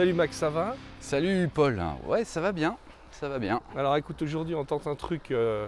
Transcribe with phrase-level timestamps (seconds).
[0.00, 0.76] Salut Max, ça va?
[0.98, 1.78] Salut Paul.
[2.06, 2.78] Ouais, ça va bien.
[3.10, 3.60] Ça va bien.
[3.76, 5.30] Alors écoute, aujourd'hui on tente un truc.
[5.30, 5.66] euh,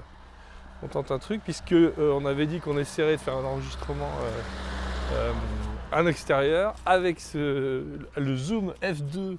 [0.82, 4.08] on tente un truc puisque euh, on avait dit qu'on essaierait de faire un enregistrement
[5.12, 5.32] euh,
[5.92, 7.84] en extérieur avec ce,
[8.16, 9.36] le zoom f2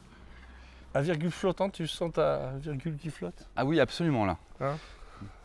[0.93, 1.71] à virgule flottante.
[1.73, 3.49] Tu sens ta virgule qui flotte?
[3.55, 4.37] Ah oui, absolument là.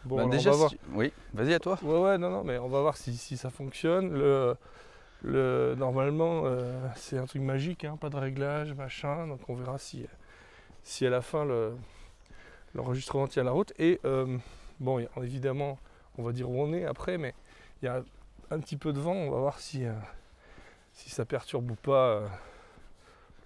[0.04, 0.70] Bon, Bah, déjà, on va voir.
[0.72, 1.78] si tu- oui, vas-y à toi.
[1.82, 4.12] Ouais, ouais, non, non, mais on va voir si, si ça fonctionne.
[4.12, 4.56] Le,
[5.22, 9.26] le, normalement, euh, c'est un truc magique, hein, pas de réglage, machin.
[9.26, 10.06] Donc on verra si,
[10.82, 11.76] si à la fin le-
[12.74, 13.72] l'enregistrement tient la route.
[13.78, 14.38] Et euh,
[14.80, 15.78] bon, évidemment,
[16.18, 17.34] on va dire où on est après, mais
[17.82, 18.02] il y a
[18.50, 19.14] un petit peu de vent.
[19.14, 19.92] On va voir si, euh,
[20.92, 22.22] si ça perturbe ou pas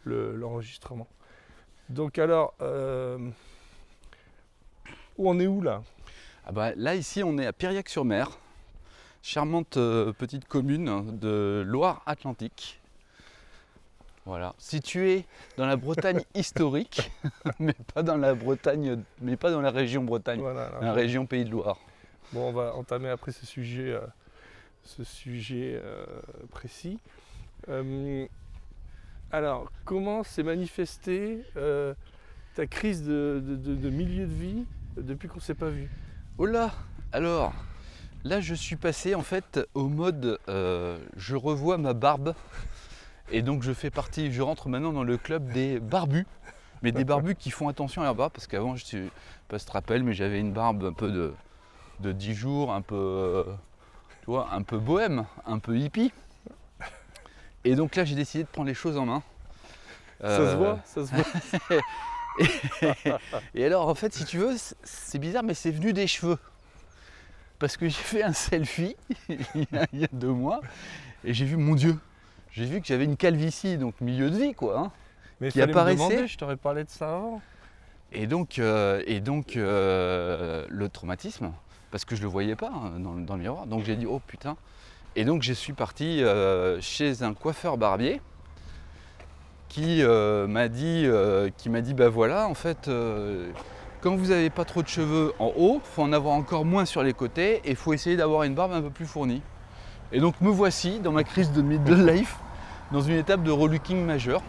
[0.05, 1.09] le- l'enregistrement.
[1.89, 2.55] Donc alors,
[5.19, 5.83] où on est où là?
[6.47, 8.39] Ah bah, là, ici, on est à Piriac-sur-Mer,
[9.23, 12.81] charmante euh, petite commune de Loire-Atlantique.
[14.25, 15.25] Voilà, située
[15.57, 17.11] dans la Bretagne historique,
[17.59, 21.45] mais pas dans la Bretagne, mais pas dans la région Bretagne, Voilà, la région Pays
[21.45, 21.79] de Loire.
[22.33, 24.01] Bon, on va entamer après ce sujet, euh,
[24.85, 26.05] ce sujet euh,
[26.53, 26.99] précis.
[27.69, 28.27] Euh,
[29.33, 31.45] alors, comment s'est manifestée
[32.55, 34.65] ta crise de, de- de- de milieu de vie
[34.97, 35.91] depuis qu'on ne s'est pas vu?
[36.39, 36.71] Oh là
[37.13, 37.53] Alors,
[38.25, 42.35] là je suis passé en fait au mode euh, je revois ma barbe.
[43.31, 46.27] Et donc je fais partie, je rentre maintenant dans le club des barbus.
[46.83, 49.05] Mais des barbus qui font attention à leur barbe parce qu'avant je sais
[49.49, 51.33] pas si tu te rappelles, mais j'avais une barbe un peu de,
[52.01, 53.45] de 10 jours, un peu, euh,
[54.21, 56.13] tu vois, un peu bohème, un peu hippie.
[57.65, 59.23] Et donc là j'ai décidé de prendre les choses en main.
[60.21, 61.81] Ça se Euh, voit Ça se voit
[63.55, 66.39] et alors, en fait, si tu veux, c'est bizarre, mais c'est venu des cheveux.
[67.63, 68.97] Parce que j'ai fait un selfie
[69.29, 69.37] il
[69.73, 70.61] y a- il y a deux mois
[71.25, 71.97] et j'ai vu, mon Dieu,
[72.51, 74.79] j'ai vu que j'avais une calvitie, donc milieu de vie, quoi.
[74.81, 74.91] hein.
[75.41, 77.41] Mais Qui me apparaissait demander, je t'aurais parlé de ça avant.
[78.11, 81.53] Et donc, euh, et donc euh, le traumatisme,
[81.93, 83.67] parce que je le voyais pas hein, dans, le- dans le miroir.
[83.67, 84.57] Donc j'ai dit, oh putain.
[85.15, 88.21] Et donc je suis parti euh, chez un coiffeur barbier
[89.69, 91.07] qui m'a dit,
[91.57, 92.89] qui m'a dit, bah voilà, en fait,
[94.03, 97.03] quand vous n'avez pas trop de cheveux en haut, faut en avoir encore moins sur
[97.03, 99.43] les côtés et il faut essayer d'avoir une barbe un peu plus fournie.
[100.13, 102.37] Et donc me voici dans ma crise de middle life,
[102.91, 104.43] dans une étape de relooking majeur.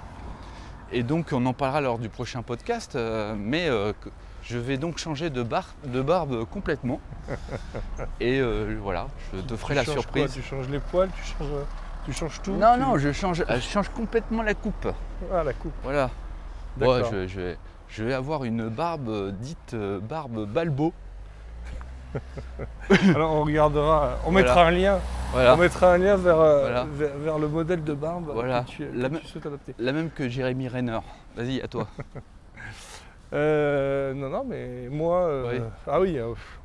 [0.92, 3.94] Et donc on en parlera lors du prochain podcast, euh, mais euh,
[4.44, 7.00] je vais donc changer de, bar- de barbe complètement.
[8.20, 10.26] Et euh, voilà, je te ferai Tu la surprise.
[10.26, 11.48] quoi tu changes les poils Tu changes,
[12.06, 14.88] tu changes tout non, tu- non, je change, je change complètement la coupe.
[15.34, 15.74] Ah, la coupe.
[15.84, 16.10] Voilà.
[16.78, 16.98] D'accord.
[16.98, 17.58] Ouais, je, je vais,
[17.94, 20.94] je vais avoir une barbe euh, dite euh, barbe balbo.
[23.16, 24.48] Alors on regardera, on Voilà.
[24.48, 25.00] mettra un lien.
[25.32, 25.54] Voilà.
[25.54, 26.86] On mettra un lien vers, euh, Voilà.
[26.92, 28.62] vers, vers le modèle de barbe Voilà.
[28.64, 29.74] que tu, que La tu souhaites adopter.
[29.80, 31.00] La même que Jérémy Renner.
[31.36, 31.88] Vas-y, à toi.
[33.34, 35.22] Euh, non, non, mais moi.
[35.22, 35.64] euh, Oui.
[35.88, 36.20] Ah oui.
[36.20, 36.60] euh, pff.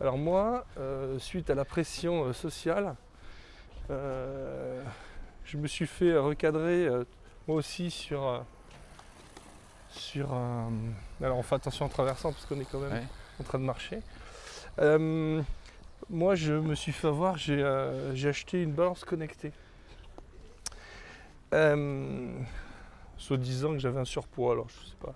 [0.00, 2.94] alors moi, euh, suite à la pression euh, sociale,
[3.90, 4.80] euh,
[5.44, 7.02] je me suis fait recadrer euh,
[7.48, 8.24] moi aussi sur.
[8.24, 8.38] euh,
[9.90, 10.70] sur un-
[11.22, 13.06] Alors on fait attention en traversant parce qu'on est quand même Ouais.
[13.40, 14.00] en train de marcher.
[14.80, 15.42] Euh,
[16.10, 19.52] moi je me suis fait avoir, j'ai euh, acheté une balance connectée.
[21.54, 22.28] Euh,
[23.16, 25.14] Soi-disant que j'avais un surpoids, alors je sais pas.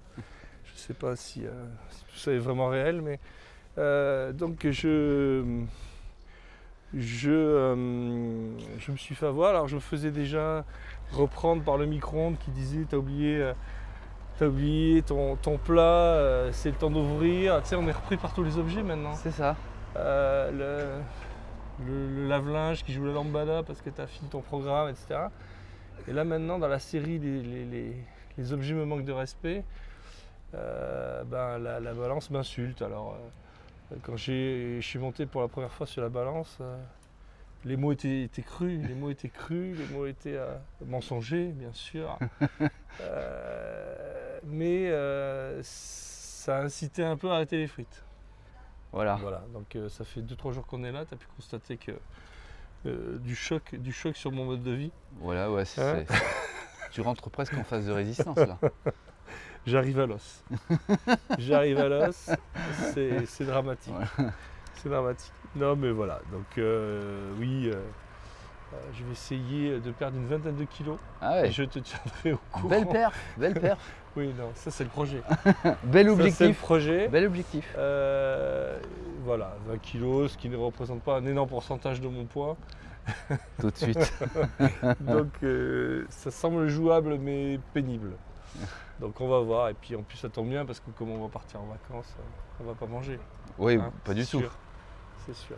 [0.64, 1.50] Je sais pas si, euh,
[1.90, 3.20] si tout ça est vraiment réel, mais
[4.32, 5.62] donc je
[6.94, 9.50] je, euh, je me suis fait avoir.
[9.50, 10.64] Alors je me faisais déjà
[11.12, 13.52] reprendre par le micro-ondes qui disait t'as oublié,
[14.38, 17.60] t'as oublié ton, ton plat, euh, c'est le temps d'ouvrir.
[17.62, 19.14] Tu sais, on est repris par tous les objets maintenant.
[19.14, 19.56] C'est ça.
[19.96, 20.50] Euh,
[21.80, 24.88] le, le- le lave-linge qui joue la lambada parce que tu as fini ton programme,
[24.88, 25.20] etc.
[26.08, 27.96] Et là maintenant, dans la série Les, les- les-
[28.38, 29.62] les objets me manquent de respect,
[30.54, 32.80] euh, ben, la, la balance m'insulte.
[32.82, 33.16] Alors,
[34.02, 36.58] Quand je suis monté pour la première fois sur la balance,
[37.64, 40.54] les mots étaient, étaient crus, les mots étaient crus, les mots étaient euh,
[40.86, 42.18] mensongers, bien sûr.
[43.00, 48.04] Euh, mais euh, ça a incité un peu à arrêter les frites.
[48.92, 49.14] Voilà.
[49.14, 51.92] Voilà, donc euh, ça fait 2-3 jours qu'on est là, tu as pu constater que
[52.84, 54.92] du, choc, du choc sur mon mode de vie.
[55.20, 55.64] Voilà, ouais.
[55.78, 56.04] Hein
[56.90, 58.58] tu rentres presque en phase de résistance là.
[59.66, 60.44] J'arrive à l'os.
[61.38, 62.30] J'arrive à l'os,
[62.92, 63.94] c'est c'est dramatique.
[64.82, 65.32] C'est dramatique.
[65.54, 70.56] Non mais voilà, donc euh, oui, euh, euh, je vais essayer de perdre une vingtaine
[70.56, 72.68] de kilos Ah et je te tiendrai au courant.
[72.68, 73.78] Belle perf, belle perf.
[74.16, 75.22] Oui, non, ça c'est le projet.
[75.24, 76.58] Bel Ça, c'est le objectif.
[76.60, 77.08] projet.
[77.08, 77.74] Bel objectif.
[77.78, 78.78] Euh,
[79.24, 82.56] voilà, 20 kilos, ce qui ne représente pas un énorme pourcentage de mon poids.
[83.60, 84.14] Tout de suite.
[85.00, 85.30] Donc
[86.08, 88.12] ça semble jouable mais pénible.
[89.00, 89.68] Donc on va voir.
[89.68, 92.14] Et puis en plus ça tombe bien parce que comme on va partir en vacances,
[92.60, 93.18] on va pas manger.
[93.58, 94.42] Oui, hein, pas du tout.
[95.26, 95.56] C'est sûr.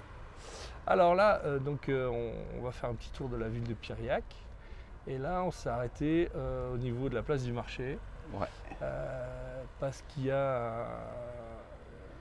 [0.87, 3.65] Alors là, euh, donc euh, on, on va faire un petit tour de la ville
[3.65, 4.25] de Piriac.
[5.07, 7.99] Et là, on s'est arrêté euh, au niveau de la place du marché.
[8.33, 8.47] Ouais.
[9.81, 10.87] Parce qu'il y a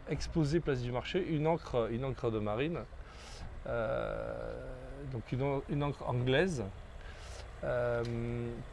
[0.10, 2.80] exposé place du marché une encre, une encre de marine.
[3.66, 6.63] Donc une, en- une encre anglaise.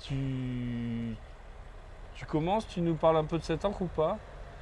[0.00, 1.14] Tu,
[2.14, 4.18] tu commences, tu nous parles un peu de cette encre ou pas?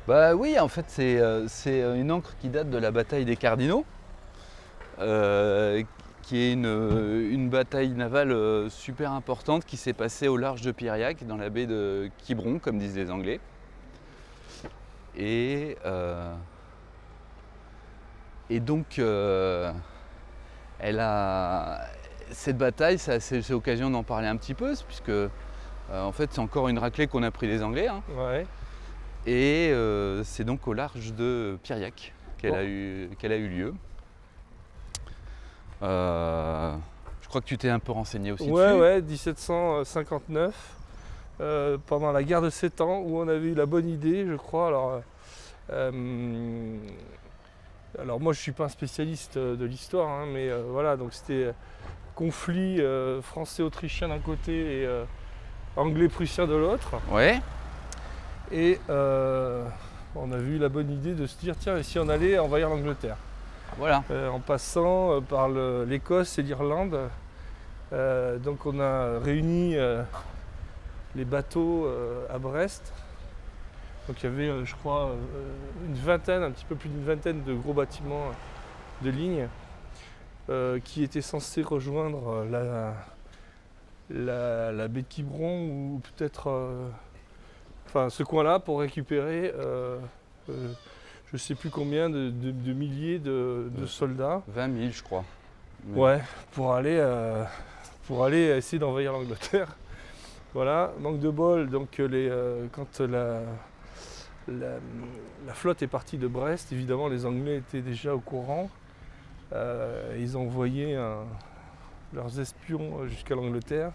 [0.07, 3.85] Bah oui, en fait, c'est euh, une encre qui date de la bataille des Cardinaux,
[6.23, 6.67] qui est une,
[7.31, 11.49] une bataille navale euh, super importante qui s'est passée au large de Piriac, dans la
[11.49, 13.41] baie de Quiberon, comme disent les Anglais.
[15.17, 16.35] Et, euh,
[18.51, 19.73] et donc, euh,
[20.79, 21.81] elle a,
[22.31, 25.29] cette bataille, c'est l'occasion d'en parler un petit peu, puisque euh,
[25.91, 27.89] en fait, c'est encore une raclée qu'on a pris des Anglais.
[27.89, 28.03] hein.
[28.17, 28.47] Ouais.
[29.27, 32.57] Et euh, c'est donc au large de Piriac qu'elle Bon.
[32.59, 33.75] a, eu, qu'elle a eu lieu.
[35.83, 36.75] Euh,
[37.23, 38.81] je crois que tu t'es un peu renseigné aussi Ouais, dessus.
[38.81, 40.55] ouais, 1759,
[41.41, 44.35] euh, pendant la guerre de 7 ans, où on avait eu la bonne idée, je
[44.35, 44.69] crois.
[44.69, 45.01] Alors,
[45.71, 46.77] euh,
[47.99, 51.45] alors moi, je suis pas un spécialiste de l'histoire, hein, mais euh, voilà, donc c'était
[51.45, 51.53] euh,
[52.15, 54.89] conflit euh, français-autrichien d'un côté et
[55.77, 56.95] anglais-prussien de l'autre.
[57.13, 57.41] Ouais,
[58.51, 62.39] Et on a eu la bonne idée de se dire, tiens, et si on allait
[62.39, 63.17] envahir l'Angleterre?
[63.81, 66.99] Euh, en passant euh, par l'Écosse et l'Irlande.
[67.93, 69.77] Euh, donc on a réuni
[71.15, 71.89] les bateaux
[72.31, 72.93] à Brest.
[74.07, 75.11] Donc il y avait, je crois,
[75.87, 78.31] une vingtaine, un petit peu plus d'une vingtaine de gros bâtiments
[79.03, 79.49] de ligne
[80.85, 82.95] qui étaient censés rejoindre la,
[84.89, 86.51] baie de Quiberon ou peut-être
[87.87, 89.53] enfin, ce coin-là pour récupérer
[91.31, 94.91] je ne sais plus combien de, de- de milliers de, de Euh, soldats 20 000,
[94.93, 95.25] je crois.
[95.85, 96.21] Mais- ouais,
[96.53, 97.45] pour, aller, euh,
[98.07, 99.69] pour aller essayer d'envahir l'Angleterre.
[100.55, 103.43] Voilà, manque de bol, donc euh, les, euh, quand la,
[104.49, 104.77] la,
[105.47, 108.71] la flotte est partie de Brest, évidemment les Anglais étaient déjà au courant.
[109.53, 111.27] Euh, ils ont envoyé un-
[112.15, 113.93] leurs espions jusqu'à l'Angleterre,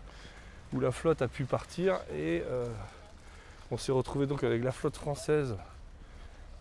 [0.73, 2.43] où la flotte a pu partir et
[3.71, 5.57] on s'est retrouvé donc avec la flotte française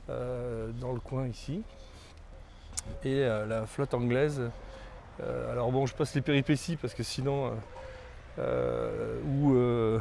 [0.09, 1.63] dans le coin ici
[3.05, 4.43] et euh, la flotte anglaise.
[5.23, 7.51] Euh, alors bon, je passe les péripéties parce que sinon, euh,
[8.39, 9.99] euh, où, euh,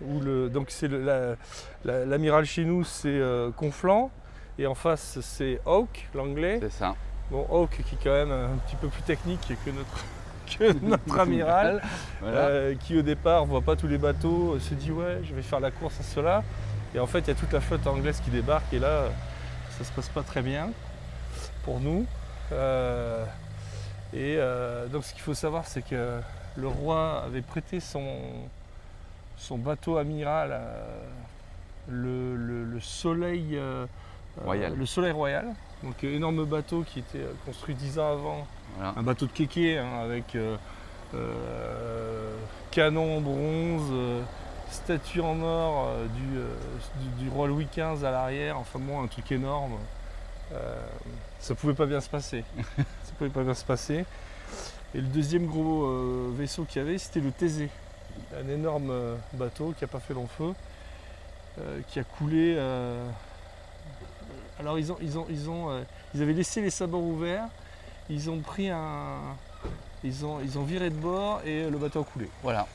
[0.00, 1.36] où le, donc c'est le- la-
[1.84, 4.10] la- l'amiral chez nous, c'est euh, Conflans
[4.58, 6.58] et en face c'est Hawke, l'anglais.
[6.62, 6.94] C'est ça.
[7.30, 10.04] Bon, Hawke qui est quand même un petit peu plus technique que notre,
[10.58, 11.82] que notre amiral.
[12.20, 12.38] Voilà.
[12.46, 15.42] Euh, qui au départ voit pas tous les bateaux, euh, se dit ouais je vais
[15.42, 16.42] faire la course à cela.
[16.94, 19.08] Et en fait il y a toute la flotte anglaise qui débarque et là euh,
[19.78, 20.70] ça se passe pas très bien
[21.64, 22.06] pour nous.
[22.52, 23.24] Euh,
[24.12, 26.20] et euh, donc ce qu'il faut savoir c'est que
[26.56, 28.04] le roi avait prêté son,
[29.36, 31.00] son bateau amiral, euh,
[31.88, 33.58] le, le- le soleil
[34.44, 34.74] Royal.
[34.76, 35.46] le soleil royal.
[35.82, 38.94] Donc énorme bateau qui était construit dix ans avant Voilà.
[38.96, 40.36] un bateau de kéké hein, avec
[42.70, 43.92] canon en bronze,
[44.72, 46.48] statue en or euh, du, euh,
[47.18, 49.74] du- du roi Louis XV à l'arrière, enfin bon, un truc énorme.
[50.52, 50.80] Euh,
[51.40, 52.44] ça pouvait pas bien se passer.
[52.76, 54.04] ça pouvait pas bien se passer.
[54.94, 57.70] Et le deuxième gros vaisseau qu'il y avait, c'était le Thésée.
[58.38, 58.92] Un énorme
[59.32, 60.52] bateau qui n'a pas fait long feu,
[61.88, 62.58] qui a coulé.
[64.60, 65.82] Alors ils ont, ils ont, ils ont,
[66.14, 67.46] ils avaient laissé les sabords ouverts.
[68.10, 69.18] Ils ont pris un,
[70.04, 72.28] ils ont, ils ont viré de bord et le bateau a coulé.
[72.42, 72.66] Voilà.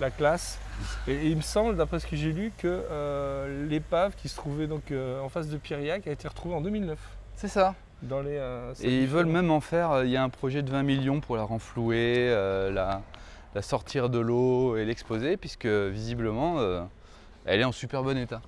[0.00, 0.58] La classe.
[1.06, 4.36] Et, et il me semble, d'après ce que j'ai lu, que euh, l'épave qui se
[4.36, 6.98] trouvait donc euh, en face de Piriac a été retrouvée en 2009.
[7.36, 7.74] C'est ça.
[8.02, 10.62] Dans les, euh, Et ils veulent même en faire, euh, il y a un projet
[10.62, 13.02] de 20 millions pour la renflouer, euh, la,
[13.54, 16.82] la sortir de l'eau et l'exposer, puisque visiblement, euh,
[17.44, 18.40] elle est en super bon état.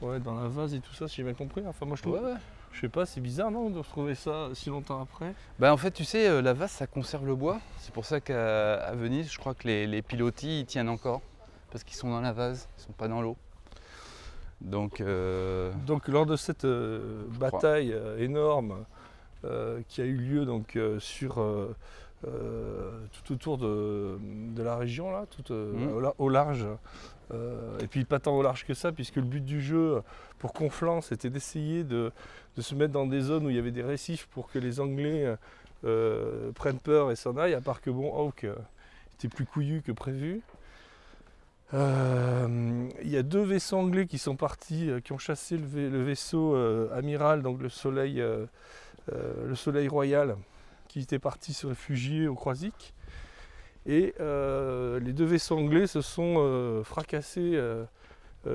[0.00, 1.62] Ouais, dans la vase et tout ça, si j'ai bien compris.
[1.66, 2.14] Enfin, moi je trouve.
[2.14, 2.38] Ouais, ouais.
[2.72, 5.34] Je sais pas, c'est bizarre, non, de retrouver ça si longtemps après.
[5.58, 7.60] Bah, en fait, tu sais, euh, la vase, ça conserve le bois.
[7.78, 11.20] C'est pour ça qu'à Venise, je crois que les, les pilotis, ils tiennent encore.
[11.70, 13.36] Parce qu'ils sont dans la vase, ils sont pas dans l'eau.
[14.62, 18.84] Donc, euh, Donc, lors de cette euh, bataille euh, énorme
[19.88, 21.74] qui a eu lieu donc, euh, sur, euh,
[22.26, 22.90] euh,
[23.24, 24.16] tout autour de,
[24.54, 25.92] de la région, là, tout, euh, Mhm.
[25.94, 26.66] au, la- au large,
[27.32, 30.02] euh, et puis pas tant au large que ça, puisque le but du jeu
[30.38, 32.12] pour Conflans, c'était d'essayer de,
[32.56, 34.78] de se mettre dans des zones où il y avait des récifs pour que les
[34.78, 35.34] Anglais
[35.84, 38.54] euh, prennent peur et s'en aillent, à part que bon, Hawke euh,
[39.18, 40.42] était plus couillu que prévu.
[41.74, 45.66] Euh, Il y a deux vaisseaux anglais qui sont partis, euh, qui ont chassé le,
[45.66, 48.20] vai- le vaisseau euh, amiral, donc le soleil,
[49.10, 50.36] euh, le soleil royal,
[50.88, 52.94] qui était parti se réfugier au Croisic.
[53.84, 57.60] Et euh, les deux vaisseaux anglais se sont euh, fracassés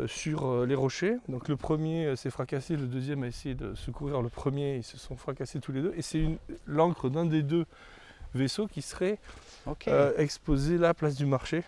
[0.06, 1.18] sur les rochers.
[1.28, 4.98] Donc le premier s'est fracassé, le deuxième a essayé de secourir le premier, ils se
[4.98, 5.94] sont fracassés tous les deux.
[5.96, 6.26] Et c'est
[6.66, 7.66] l'encre d'un des deux
[8.34, 9.18] vaisseaux qui serait
[10.18, 11.64] exposé là, place du marché.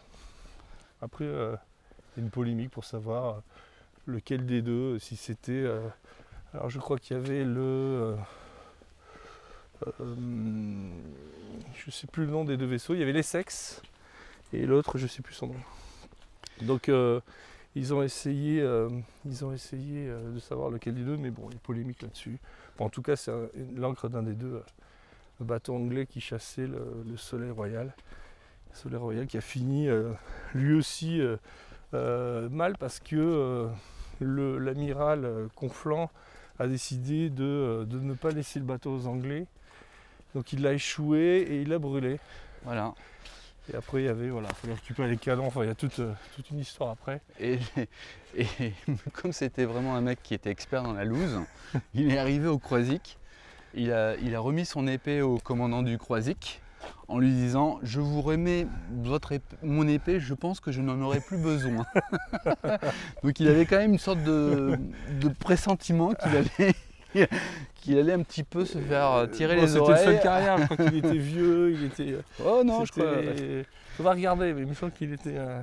[1.02, 1.60] Après, il y a
[2.18, 3.42] une polémique pour savoir
[4.06, 5.66] lequel des deux, si c'était.
[6.54, 8.16] alors, je crois qu'il y avait le.
[9.88, 10.16] Euh,
[11.76, 12.94] je ne sais plus le nom des deux vaisseaux.
[12.94, 13.82] Il y avait l'Essex
[14.54, 15.56] et l'autre, je ne sais plus son nom.
[16.62, 17.20] Donc, euh,
[17.76, 18.90] ils ont essayé, euh,
[19.26, 22.38] ils ont essayé de savoir lequel des deux, mais bon, il y a polémique là-dessus.
[22.80, 23.32] En tout cas, c'est
[23.76, 24.62] l'encre d'un des deux.
[25.42, 27.94] un bateau anglais qui chassait le, le Soleil Royal.
[28.72, 29.88] Le Soleil Royal qui a fini
[30.54, 31.22] lui aussi
[31.94, 33.68] mal parce que
[34.20, 36.12] le- l'amiral Conflans
[36.60, 39.46] a décidé de, de ne pas laisser le bateau aux Anglais.
[40.36, 42.20] Donc il l'a échoué et il l'a brûlé.
[42.64, 42.94] Voilà.
[43.72, 45.76] Et après il y avait, voilà, il fallait récupérer les canons, enfin il y a
[45.76, 47.22] toute, euh, toute une histoire après.
[47.40, 47.60] Et,
[48.38, 48.46] et
[49.14, 51.40] comme c'était vraiment un mec qui était expert dans la loose,
[51.94, 53.18] il est arrivé au Croisic.
[53.76, 56.62] Il a, il a remis son épée au commandant du Croisic
[57.08, 58.66] en lui disant Je vous remets
[59.04, 61.86] votre mon épée, je pense que je n'en aurai plus besoin.
[63.24, 64.80] Donc il avait quand même une sorte de,
[65.22, 66.74] de pressentiment qu'il allait,
[67.76, 70.00] qu'il allait un petit peu se faire tirer Bon, les C'était oreilles.
[70.06, 72.16] une fin de carrière, je crois qu'il était vieux, il était.
[72.46, 73.64] Oh non, je c'était- crois.
[74.00, 75.36] On va regarder, mais il me semble qu'il était.
[75.36, 75.60] euh,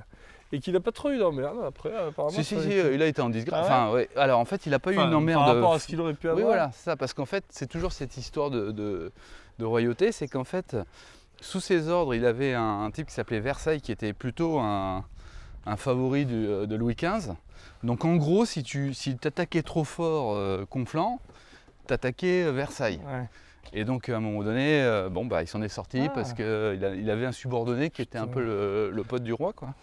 [0.53, 2.31] Et qu'il n'a pas trop eu d'emmerde après, apparemment.
[2.37, 3.67] Si, si, si, été- il a été en disgrâce.
[3.69, 4.09] Ah Enfin, ouais.
[4.17, 5.45] Alors en fait, il n'a pas eu une emmerde.
[5.45, 6.39] Par rapport à ce qu'il aurait pu avoir.
[6.39, 9.13] Oui, voilà, c'est ça, parce qu'en fait, c'est toujours cette histoire de, de-
[9.59, 10.77] de royauté, c'est qu'en fait,
[11.41, 15.05] sous ses ordres, il avait un, un type qui s'appelait Versailles, qui était plutôt un,
[15.65, 17.33] un favori du- euh, de Louis XV.
[17.83, 21.21] Donc en gros, si tu si attaquais trop fort euh, Conflans,
[21.87, 23.01] t'attaquais Versailles.
[23.07, 23.25] Ouais.
[23.73, 26.13] Et donc à un moment donné, euh, bon bah il s'en est sorti Ah.
[26.15, 29.53] parce qu'il il avait un subordonné qui était un peu le, le pote du roi,
[29.53, 29.75] quoi.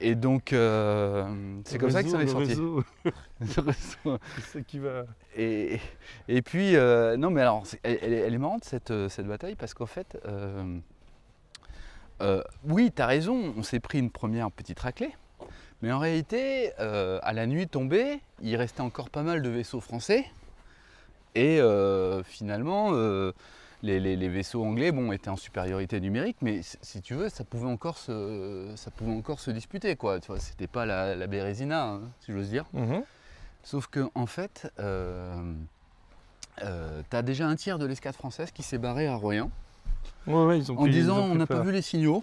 [0.00, 1.26] Et donc euh,
[1.64, 2.48] c'est comme ça qu'il s'en est le sorti.
[2.50, 4.18] réseau, Le réseau.
[4.52, 5.02] C'est qui va.
[5.36, 5.80] Et,
[6.28, 9.74] et puis, euh, non, mais alors, elle, elle est- marrante cette, euh, cette bataille parce
[9.74, 10.78] qu'en fait, euh,
[12.20, 15.10] euh, oui, tu as raison, on s'est pris une première petite raclée,
[15.82, 19.80] mais en réalité, euh, à la nuit tombée, il restait encore pas mal de vaisseaux
[19.80, 20.24] français
[21.38, 23.32] et euh, finalement, euh,
[23.82, 27.44] les, les- les vaisseaux anglais bon, étaient en supériorité numérique, mais si- tu veux, ça
[27.44, 30.18] pouvait encore se, ça pouvait encore se disputer, quoi.
[30.20, 32.64] Tu vois, c'était pas la, la Bérésina, hein, si j'ose dire.
[33.62, 35.52] Sauf que en fait, euh,
[36.64, 39.50] euh, t'as déjà un tiers de l'escadre française qui s'est barré à Royan
[40.26, 42.22] Ouais, ouais, ils ont en pris- ils disant ont on n'a pas vu les signaux.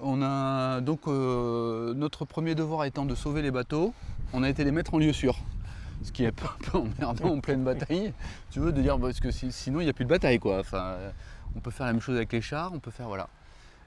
[0.00, 3.92] On a donc euh, notre premier devoir étant de sauver les bateaux,
[4.32, 5.36] on a été les mettre en lieu sûr.
[6.02, 6.32] Ce qui est un
[6.70, 8.12] peu emmerdant en pleine bataille.
[8.50, 10.60] Tu veux de dire parce que si- sinon il n'y a plus de bataille quoi.
[10.60, 11.10] Enfin, euh,
[11.56, 13.28] on peut faire la même chose avec les chars, on peut faire voilà.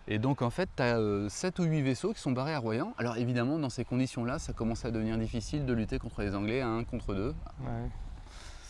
[0.07, 0.99] Et donc en fait, tu as
[1.29, 2.93] 7 ou 8 vaisseaux qui sont barrés à Royan.
[2.97, 6.59] Alors évidemment, dans ces conditions-là, ça commence à devenir difficile de lutter contre les Anglais
[6.61, 7.27] à 1 contre 2.
[7.61, 7.89] Ouais.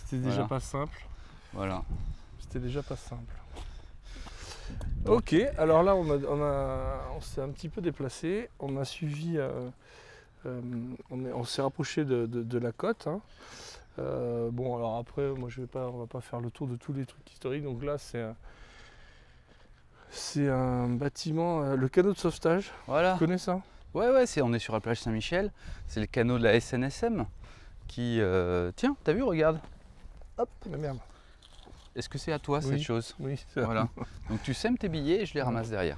[0.05, 0.48] C'était déjà Voilà.
[0.50, 1.05] pas simple.
[1.53, 1.83] Voilà.
[2.39, 3.33] C'était déjà pas simple.
[5.05, 8.77] Donc- Ok, alors là on, a, on, a- on s'est un petit peu déplacé, on
[8.77, 9.69] a suivi, euh,
[10.45, 13.07] on, est- on s'est rapproché de, de- de la côte.
[13.07, 13.21] hein.
[14.00, 16.75] Euh, bon alors après, moi je vais pas, on va pas faire le tour de
[16.77, 17.63] tous les trucs historiques.
[17.63, 18.36] Donc là c'est un,
[20.10, 22.71] c'est un bâtiment, euh, le canot de sauvetage.
[22.88, 23.13] Voilà.
[23.13, 23.62] Tu connais ça?
[23.93, 25.51] Ouais, ouais, c'est, on est sur la plage Saint-Michel.
[25.88, 27.25] C'est le canot de la SNSM
[27.88, 28.19] qui.
[28.21, 29.60] euh, Tiens, t'as vu, regarde.
[30.38, 30.98] Hop, la merde.
[31.95, 32.69] Est-ce que c'est à toi Oui.
[32.69, 33.13] cette chose?
[33.19, 33.89] Oui, c'est Voilà.
[34.29, 35.98] Donc tu sèmes tes billets et je les ramasse derrière.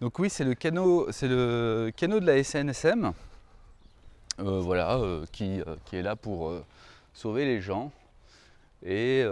[0.00, 3.12] Donc oui, c'est le canot, c'est le canot de la SNSM.
[4.40, 6.52] Euh, voilà, euh, qui, euh, qui est là pour
[7.14, 7.92] sauver les gens.
[8.84, 9.24] Et,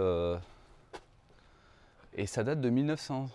[2.15, 3.29] et ça date de 1900,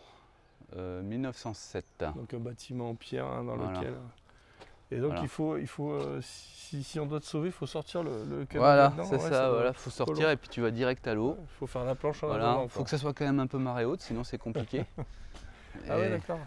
[0.76, 1.85] euh, 1907.
[2.16, 3.78] Donc un bâtiment en pierre hein, dans Voilà.
[3.78, 3.95] lequel.
[4.90, 5.23] Et donc Voilà.
[5.23, 8.25] il faut, il faut euh, si, si on doit te sauver, il faut sortir le,
[8.25, 11.14] le Voilà, c'est Ouais, ça, doit voilà, faut sortir et puis tu vas direct à
[11.14, 11.37] l'eau.
[11.40, 13.47] Il faut faire la planche en Voilà, avant, faut que ça soit quand même un
[13.47, 14.85] peu marée haute, sinon c'est compliqué.
[15.90, 16.38] Ah ouais, d'accord.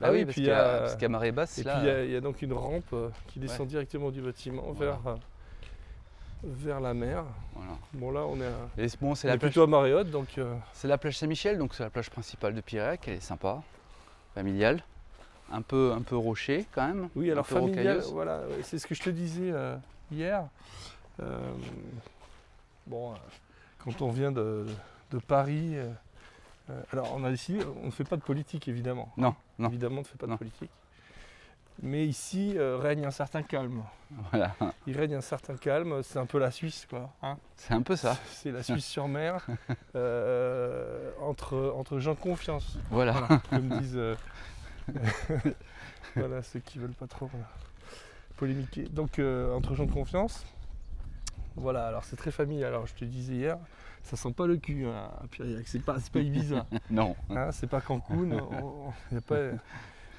[0.00, 1.62] Bah Ah oui, oui, parce puis qu'à il y a- parce qu'à marée basse, Et
[1.64, 3.66] là, puis il y a- il y, a donc une rampe euh, qui descend Ouais.
[3.66, 4.92] directement du bâtiment Voilà.
[4.92, 5.16] vers, euh,
[6.44, 7.24] vers la mer.
[7.54, 7.72] voilà.
[7.94, 9.66] Bon là on est, à- Et c'est bon, c'est on la est plage, plutôt à
[9.66, 13.00] marée haute donc euh, c'est la plage Saint-Michel, donc c'est la plage principale de Pirec,
[13.08, 13.62] elle est sympa,
[14.34, 14.82] familiale,
[15.50, 17.08] un peu, un peu rocher quand même.
[17.16, 18.12] oui alors un peu familial, rocailleuse.
[18.12, 19.76] voilà, c'est ce que je te disais euh,
[20.12, 20.44] hier.
[21.22, 21.38] Euh,
[22.86, 23.14] bon,
[23.82, 24.66] quand on vient de,
[25.10, 25.76] de Paris,
[26.70, 29.12] euh, alors on a décidé, on ne fait pas de politique évidemment.
[29.16, 30.34] Non, non, Évidemment on ne fait pas Non.
[30.34, 30.70] de politique.
[31.82, 33.82] Mais ici euh, règne un certain calme.
[34.30, 34.54] voilà,
[34.86, 37.12] Il règne un certain calme, c'est un peu la Suisse quoi.
[37.22, 37.36] hein.
[37.56, 38.16] c'est un peu ça.
[38.30, 39.46] C'est la Suisse sur mer,
[39.94, 44.00] euh, entre, entre gens de confiance, Voilà, comme disent
[46.16, 47.28] voilà, ceux qui veulent pas trop
[48.36, 48.84] polémiquer.
[48.84, 49.18] Donc
[49.54, 50.44] entre gens de confiance,
[51.56, 52.68] voilà, alors c'est très familial.
[52.72, 53.58] Alors je te disais hier,
[54.06, 57.80] ça sent pas le cul hein, à Piriac, c'est pas, Ibiza, non, hein, c'est pas
[57.80, 58.14] Cancun.
[58.14, 59.38] on- on- y a pas,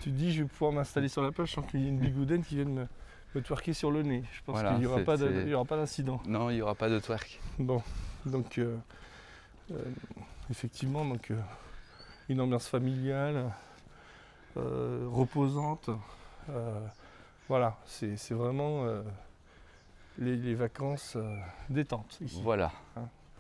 [0.02, 2.00] tu te dis je vais pouvoir m'installer sur la plage sans qu'il y ait une
[2.00, 2.88] bigoudaine qui vienne me,
[3.36, 4.24] me twerker sur le nez.
[4.34, 6.22] Je pense Voilà, qu'il n'y aura, pas aura d'incident.
[6.28, 7.40] non, il n'y aura pas de twerk.
[7.60, 7.82] Bon,
[8.26, 8.78] donc euh,
[9.72, 9.84] euh,
[10.52, 11.40] effectivement, donc, euh,
[12.30, 13.52] une ambiance familiale,
[14.56, 15.90] reposante.
[17.48, 18.86] voilà, c'est vraiment
[20.18, 21.18] les, les vacances
[21.70, 22.40] détente ici.
[22.44, 22.72] Voilà.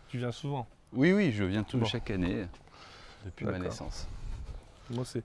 [0.09, 0.67] Tu viens souvent.
[0.93, 1.85] Oui, oui, je viens tout Bon.
[1.85, 2.45] chaque année,
[3.25, 4.07] depuis ma naissance.
[4.89, 5.23] Moi, c'est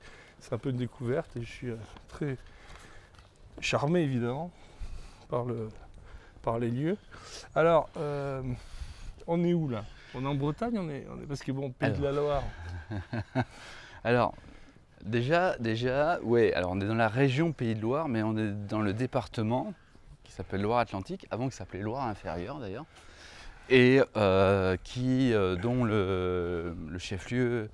[0.53, 1.77] un peu une découverte et je suis euh,
[2.09, 2.37] très
[3.61, 4.51] charmé évidemment
[5.29, 5.69] par, le,
[6.43, 6.97] par les lieux.
[7.55, 8.43] Alors, euh,
[9.29, 9.85] on est où là?
[10.15, 12.43] On est en Bretagne on est, on est, Parce que bon, Pays de la Loire.
[14.05, 14.35] Alors,
[15.05, 18.51] déjà, déjà, ouais, alors on est dans la région Pays de Loire, mais on est
[18.51, 19.73] dans le département
[20.25, 22.85] qui s'appelle Loire-Atlantique, avant qui s'appelait Loire-Inférieure d'ailleurs,
[23.69, 27.69] et euh, qui, euh, dont le, le chef-lieu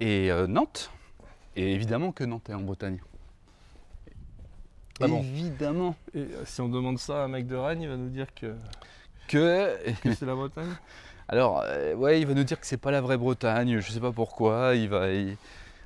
[0.00, 0.90] est euh, Nantes,
[1.56, 2.98] et évidemment que Nantes est en Bretagne.
[5.00, 7.96] Ah bon évidemment Et si on demande ça à un mec de Rennes, il va
[7.96, 8.54] nous dire que,
[9.28, 10.74] que que c'est la Bretagne?
[11.28, 11.62] Alors,
[11.96, 14.74] ouais, il va nous dire que c'est pas la vraie Bretagne, je sais pas pourquoi.
[14.74, 15.36] Il va, il-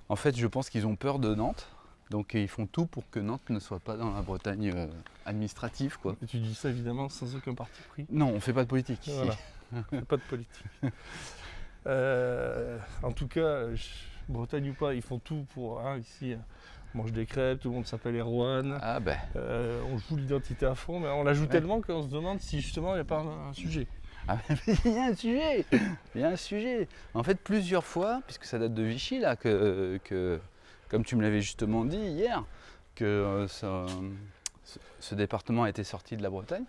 [0.08, 1.66] En fait, je pense qu'ils ont peur de Nantes,
[2.12, 4.86] donc ils font tout pour que Nantes ne soit pas dans la Bretagne euh,
[5.26, 6.14] administrative, quoi.
[6.22, 8.06] Et tu dis ça évidemment sans aucun parti pris?
[8.10, 9.16] Non, on fait pas de politique ici.
[9.16, 9.36] Voilà.
[10.06, 10.66] Pas de politique.
[11.86, 13.88] Euh, en tout cas, je-
[14.28, 15.80] Bretagne ou pas, ils font tout pour.
[15.80, 16.36] hein, ici,
[16.94, 18.78] on mange des crêpes, tout le monde s'appelle Erwan.
[18.80, 22.08] Ah ben, Euh, on joue l'identité à fond, mais on la joue tellement qu'on se
[22.08, 23.86] demande si justement il n'y a pas un, un sujet.
[24.28, 24.36] ah,
[24.68, 25.64] mais il y a un sujet,
[26.14, 26.86] il y a un sujet.
[27.14, 30.38] En fait, plusieurs fois, puisque ça date de Vichy là, que, que
[30.92, 32.44] comme tu me l'avais justement dit hier,
[32.94, 33.86] que euh, ça-
[34.62, 36.64] ce, ce département a été sorti de la Bretagne.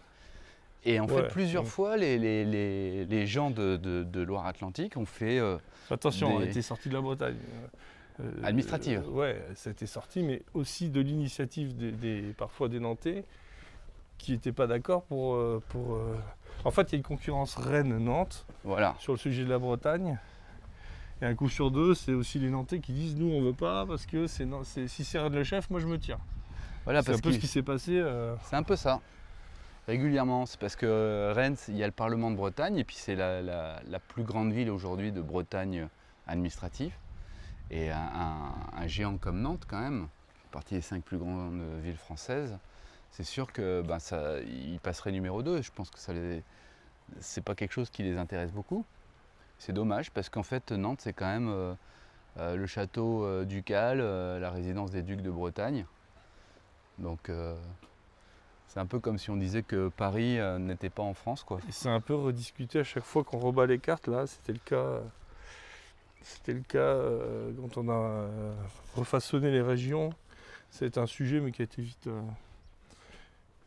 [0.85, 4.95] Et en Ouais, fait, plusieurs fois, les, les- les- les gens de, de- de Loire-Atlantique
[4.97, 5.57] ont fait euh,
[5.91, 7.35] Attention, on a Des- été sorti de la Bretagne.
[8.21, 9.03] Euh, Administrative.
[9.05, 13.25] euh, ouais, ça a été sorti, mais aussi de l'initiative des, des- parfois des Nantais
[14.17, 15.37] qui n'étaient pas d'accord pour.
[15.69, 15.97] pour
[16.63, 18.95] En fait, il y a une concurrence Rennes-Nantes Voilà.
[18.99, 20.17] sur le sujet de la Bretagne.
[21.23, 23.85] Et un coup sur deux, c'est aussi les Nantais qui disent nous on veut pas
[23.85, 24.45] parce que c'est
[24.87, 26.19] si c'est Rennes le chef, moi je me tire.
[26.83, 27.97] Voilà, c'est un peu ce qui s'est passé.
[27.97, 28.99] euh, c'est un peu ça.
[29.87, 32.97] Régulièrement, c'est parce que euh, Rennes, il y a le Parlement de Bretagne, et puis
[32.97, 35.87] c'est la, la- la plus grande ville aujourd'hui de Bretagne
[36.27, 36.91] administrative.
[37.71, 40.07] Et un, un- un géant comme Nantes, quand même,
[40.51, 42.57] partie des cinq plus grandes villes françaises,
[43.11, 45.61] c'est sûr que ben, ça, il passerait numéro 2.
[45.61, 46.43] Je pense que ça les,
[47.21, 48.85] c'est pas quelque chose qui les intéresse beaucoup.
[49.65, 51.73] C'est dommage parce qu'en fait, Nantes, c'est quand même euh,
[52.37, 55.85] euh, le château euh, ducal, la résidence des ducs de Bretagne.
[56.99, 57.31] Donc,
[58.67, 61.59] c'est un peu comme si on disait que Paris euh, n'était pas en France, quoi.
[61.69, 64.07] C'est un peu rediscuté à chaque fois qu'on rebat les cartes.
[64.09, 64.99] Là, c'était le cas.
[66.23, 68.27] C'était le cas euh, quand on a
[68.97, 70.13] refaçonné les régions.
[70.71, 72.09] C'est un sujet, mais qui a été vite,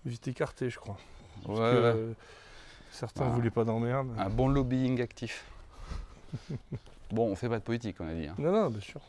[0.05, 0.99] vite écarté, je crois.
[1.47, 2.15] Parce Ouais, que, ouais.
[2.91, 3.35] certains ne Ah.
[3.35, 4.09] voulaient pas d'emmerde.
[4.19, 5.45] Un bon lobbying actif.
[7.11, 8.27] bon, on fait pas de politique, on a dit.
[8.27, 8.35] hein.
[8.39, 9.01] Non, non, bien sûr.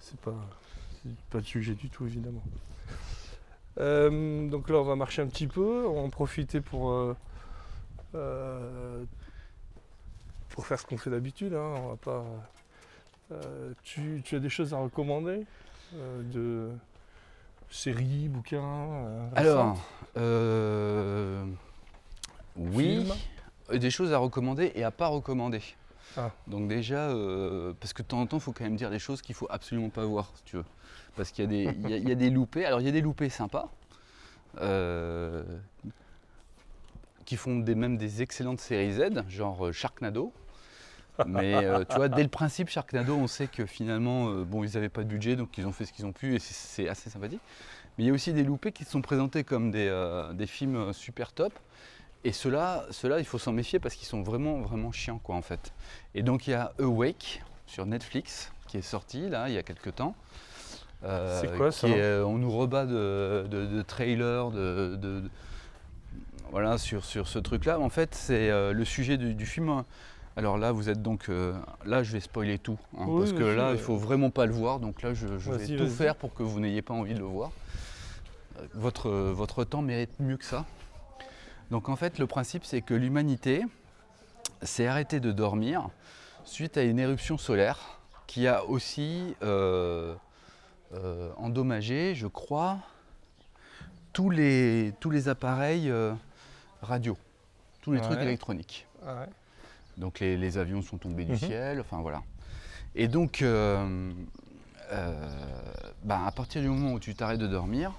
[0.00, 0.34] C'est pas,
[1.30, 2.42] pas de sujet du tout, évidemment.
[3.78, 5.86] Euh, donc là, on va marcher un petit peu.
[5.86, 7.16] On va en profiter pour, euh,
[8.14, 9.04] euh,
[10.50, 11.54] pour faire ce qu'on fait d'habitude.
[11.54, 11.74] hein.
[11.82, 12.24] On va pas.
[13.82, 15.44] tu, tu as des choses à recommander
[15.94, 16.70] de
[17.70, 19.78] séries, bouquins Alors,
[20.16, 21.44] euh,
[22.56, 23.04] oui.
[23.68, 25.60] Film Des choses à recommander et à pas recommander.
[26.16, 26.30] Ah.
[26.46, 28.98] Donc déjà, euh, parce que de temps en temps, il faut quand même dire des
[28.98, 30.64] choses qu'il faut absolument pas voir, si tu veux.
[31.16, 32.64] Parce qu'il y, a y a- des loupés.
[32.64, 33.70] Alors il y a des loupés sympas,
[34.60, 35.42] euh,
[37.24, 40.32] qui font même des excellentes séries Z, genre euh, Sharknado.
[41.26, 41.54] Mais
[41.90, 45.08] tu vois, dès le principe Sharknado, on sait que finalement, bon, ils n'avaient pas de
[45.08, 47.40] budget, donc ils ont fait ce qu'ils ont pu, et c'est- assez sympathique.
[47.98, 49.90] Mais il y a aussi des loupés qui sont présentés comme des,
[50.34, 51.52] des films super top.
[52.24, 52.84] Et ceux-là,
[53.18, 55.72] il faut s'en méfier parce qu'ils sont vraiment, vraiment chiants, quoi, en fait.
[56.14, 59.62] Et donc, il y a Awake sur Netflix qui est sorti, là, il y a
[59.62, 60.14] quelques temps.
[61.04, 64.96] Euh, C'est quoi, qui ça est, euh, On nous rebat de, de, de trailers, de,
[64.96, 65.22] de-
[66.50, 67.78] voilà, sur, sur ce truc-là.
[67.78, 69.84] En fait, c'est euh, le sujet du, du film.
[70.36, 71.28] Alors là, vous êtes donc.
[71.28, 71.52] euh,
[71.84, 72.78] là, je vais spoiler tout.
[72.96, 74.80] hein, Oui, parce que là, il faut vraiment pas le voir.
[74.80, 77.24] Donc là, je, je vais tout faire pour que vous n'ayez pas envie de le
[77.26, 77.50] voir.
[78.74, 80.64] Votre, votre temps mérite mieux que ça.
[81.70, 83.64] Donc en fait, le principe, c'est que l'humanité
[84.62, 85.88] s'est arrêtée de dormir
[86.44, 87.78] suite à une éruption solaire
[88.26, 90.14] qui a aussi euh,
[90.94, 92.78] euh, endommagé, je crois,
[94.12, 96.14] tous les, tous les appareils euh,
[96.82, 97.16] radio,
[97.82, 98.86] tous les trucs électroniques.
[99.04, 99.26] Ouais.
[99.98, 101.38] Donc les, les avions sont tombés du Mhm.
[101.38, 102.22] ciel, enfin voilà.
[102.94, 103.44] Et donc,
[106.04, 107.92] bah, à partir du moment où tu t'arrêtes de dormir,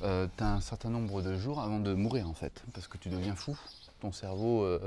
[0.00, 3.08] tu as un certain nombre de jours avant de mourir en fait, parce que tu
[3.08, 3.56] deviens fou.
[4.00, 4.78] Ton cerveau euh,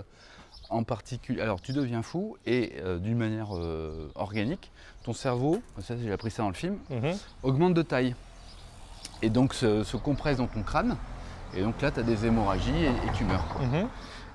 [0.70, 1.42] en particulier.
[1.42, 4.72] Alors tu deviens fou et euh, d'une manière euh, organique,
[5.04, 7.16] ton cerveau, ça j'ai appris ça dans le film, Mhm.
[7.44, 8.16] augmente de taille.
[9.22, 10.98] Et donc se, se compresse dans ton crâne.
[11.56, 13.48] Et donc là, tu as des hémorragies et- et tu meurs.
[13.48, 13.66] quoi.
[13.66, 13.88] Mhm.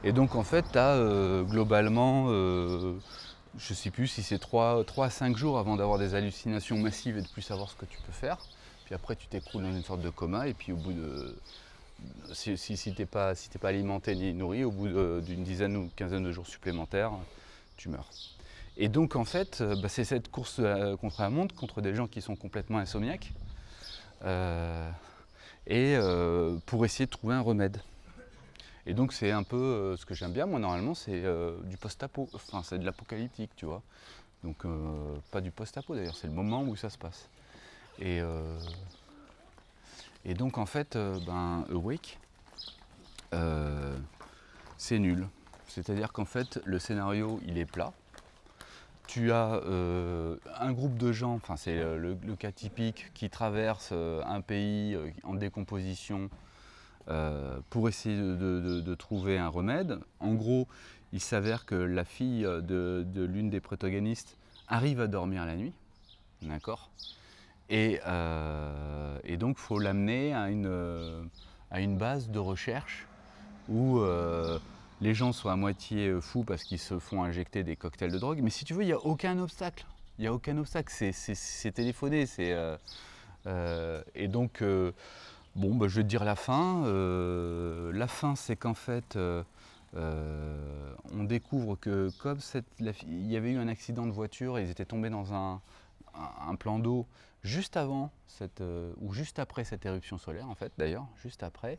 [0.04, 0.96] Et donc en fait, tu as
[1.48, 2.94] globalement, euh,
[3.58, 7.22] je sais plus si c'est 3, à 5 jours avant d'avoir des hallucinations massives et
[7.22, 8.38] de plus savoir ce que tu peux faire.
[8.92, 11.34] Puis après, tu t'écroules dans une sorte de coma et puis au bout de...
[12.34, 14.86] Si, si t'es pas, si pas alimenté ni nourri, au bout
[15.22, 17.12] d'une dizaine ou quinzaine de jours supplémentaires,
[17.78, 18.10] tu meurs.
[18.76, 20.60] Et donc en fait, euh, bah, c'est cette course
[21.00, 23.32] contre la montre, contre des gens qui sont complètement insomniaques,
[24.26, 24.90] euh,
[25.66, 27.80] et euh, pour essayer de trouver un remède.
[28.84, 31.24] Et donc c'est un peu ce que j'aime bien, moi normalement c'est
[31.64, 33.80] du post-apo, enfin c'est de l'apocalyptique, tu vois.
[34.44, 34.66] Donc
[35.30, 37.30] pas du post-apo d'ailleurs, c'est le moment où ça se passe.
[38.02, 38.58] Et, euh,
[40.24, 41.64] et donc en fait, euh, ben,
[43.32, 43.96] euh,
[44.76, 45.28] c'est nul.
[45.68, 47.92] C'est-à-dire qu'en fait le scénario il est plat.
[49.06, 54.40] Tu as euh, un groupe de gens, enfin c'est le, cas typique, qui traverse un
[54.40, 56.28] pays en décomposition
[57.70, 59.98] pour essayer de, de- trouver un remède.
[60.20, 60.66] En gros,
[61.12, 64.36] il s'avère que la fille de l'une des protagonistes
[64.68, 65.72] arrive à dormir la nuit,
[66.42, 66.90] d'accord?
[67.72, 71.22] Et, euh, et donc, il faut l'amener à une, euh,
[71.70, 73.06] à une base de recherche
[73.68, 74.58] où euh,
[75.00, 78.40] les gens sont à moitié fous parce qu'ils se font injecter des cocktails de drogue.
[78.42, 79.86] Mais si tu veux, il n'y a aucun obstacle.
[80.18, 80.92] Il n'y a aucun obstacle.
[80.92, 82.26] C'est- téléphoné.
[84.14, 84.62] et donc,
[85.54, 86.82] Bon, bah, je vais te dire la fin.
[87.92, 89.18] La fin, c'est qu'en fait,
[89.94, 92.38] on découvre que comme
[92.80, 95.60] il y avait eu un accident de voiture ils étaient tombés dans un-
[96.48, 97.06] un plan d'eau
[97.42, 101.78] juste avant cette, euh, ou juste après cette éruption solaire, en fait, d'ailleurs, juste après.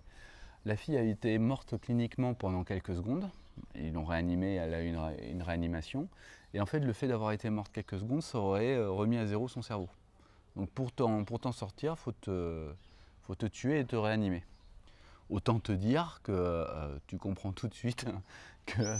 [0.65, 3.29] La fille a été morte cliniquement pendant quelques secondes.
[3.75, 6.07] Ils l'ont réanimée, elle a eu une, ré- une réanimation.
[6.53, 9.25] Et en fait, le fait d'avoir été morte quelques secondes, ça aurait euh, remis à
[9.25, 9.89] zéro son cerveau.
[10.55, 12.71] Donc pour t'en, sortir, faut te,
[13.23, 14.43] faut te tuer et te réanimer.
[15.29, 18.05] Autant te dire que euh, tu comprends tout de suite
[18.65, 18.97] que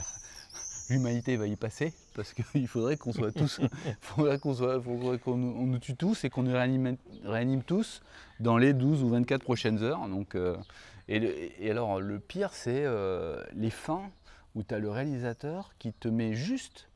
[0.89, 3.60] l'humanité va y passer, parce qu'il faudrait qu'on soit tous,
[4.02, 7.63] faudrait qu'on soit, faudrait qu'on nous, on nous tue tous et qu'on nous réanime, réanime
[7.63, 8.02] tous
[8.39, 10.08] dans les 12 ou 24 prochaines heures.
[10.08, 10.58] Donc, euh,
[11.08, 14.10] et, le- et alors le pire, c'est euh, les fins
[14.56, 16.89] où tu as le réalisateur qui te met juste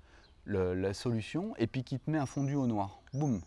[0.46, 3.00] le- la solution et puis qui te met un fondu au noir.
[3.14, 3.42] Boum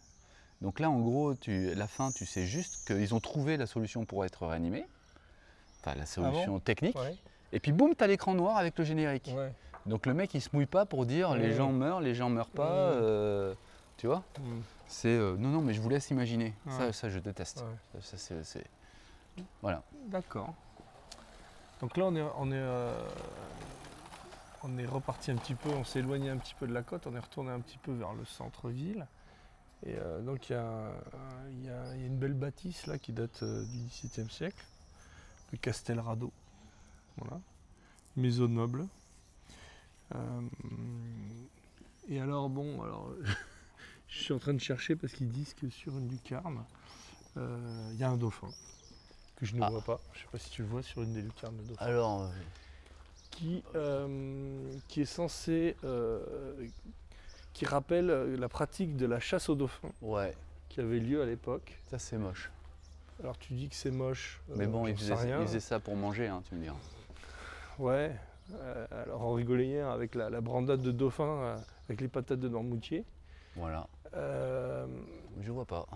[0.62, 4.04] donc là, en gros, tu, la fin, tu sais juste qu'ils ont trouvé la solution
[4.04, 4.84] pour être réanimé,
[5.80, 7.16] enfin la solution technique, Ouais.
[7.52, 9.32] et puis boum, tu as l'écran noir avec le générique.
[9.34, 9.54] Ouais.
[9.86, 12.50] Donc le mec, il se mouille pas pour dire les gens meurent, les gens meurent
[12.50, 13.54] pas, euh,
[13.96, 14.60] tu vois Mm.
[14.86, 16.54] C'est euh, non, non, mais je vous laisse imaginer.
[16.92, 17.64] Ça, je déteste.
[18.00, 18.64] Ça, c'est-
[19.62, 19.82] Voilà.
[20.08, 20.52] D'accord.
[21.80, 22.92] Donc là, on est, on est, euh,
[24.64, 27.06] on est reparti un petit peu, on s'est éloigné un petit peu de la côte,
[27.06, 29.06] on est retourné un petit peu vers le centre-ville.
[29.86, 30.90] Et euh, donc il y, a,
[31.96, 34.62] y y une belle bâtisse là qui date euh, du XVIIe siècle,
[35.52, 36.30] le Castelrado.
[37.16, 37.40] Voilà.
[38.16, 38.86] Maison noble.
[40.14, 40.40] Euh,
[42.08, 43.12] et alors bon, alors
[44.08, 46.64] je suis en train de chercher parce qu'ils disent que sur une lucarne,
[47.36, 48.48] euh, il y a un dauphin
[49.36, 49.70] que je ne Ah.
[49.70, 50.00] vois pas.
[50.12, 51.84] Je sais pas si tu le vois sur une des lucarnes de dauphin.
[51.84, 52.28] Alors, euh,
[53.30, 53.62] qui,
[54.88, 55.76] qui est censé.
[57.52, 60.34] qui rappelle la pratique de la chasse aux dauphins Ouais,
[60.68, 61.78] qui avait lieu à l'époque.
[61.90, 62.50] ça c'est moche.
[63.22, 64.40] Alors tu dis que c'est moche.
[64.56, 66.76] Mais bon, faisaient, ils faisaient ça pour manger, hein, tu me diras.
[67.78, 68.16] Ouais.
[68.60, 71.56] Euh, alors on rigolait hier avec la, la brandade de dauphin euh,
[71.88, 73.04] avec les patates de Normoutier.
[73.56, 74.86] Voilà, Euh,
[75.40, 75.86] je vois pas.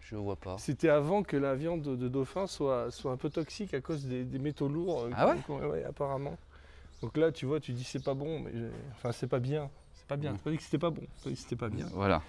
[0.00, 0.58] Je vois pas.
[0.58, 4.24] C'était avant que la viande de, dauphin soit, soit un peu toxique à cause des,
[4.24, 5.08] des métaux lourds.
[5.16, 6.36] Ah ouais ouais, apparemment.
[7.00, 8.52] Donc là, tu vois, tu dis c'est pas bon, mais
[8.92, 9.70] enfin c'est pas bien.
[9.94, 10.32] C'est pas bien.
[10.32, 11.02] C'est pas dit que c'était pas bon.
[11.16, 11.86] C'est dit que c'était pas bien.
[11.92, 12.22] Voilà.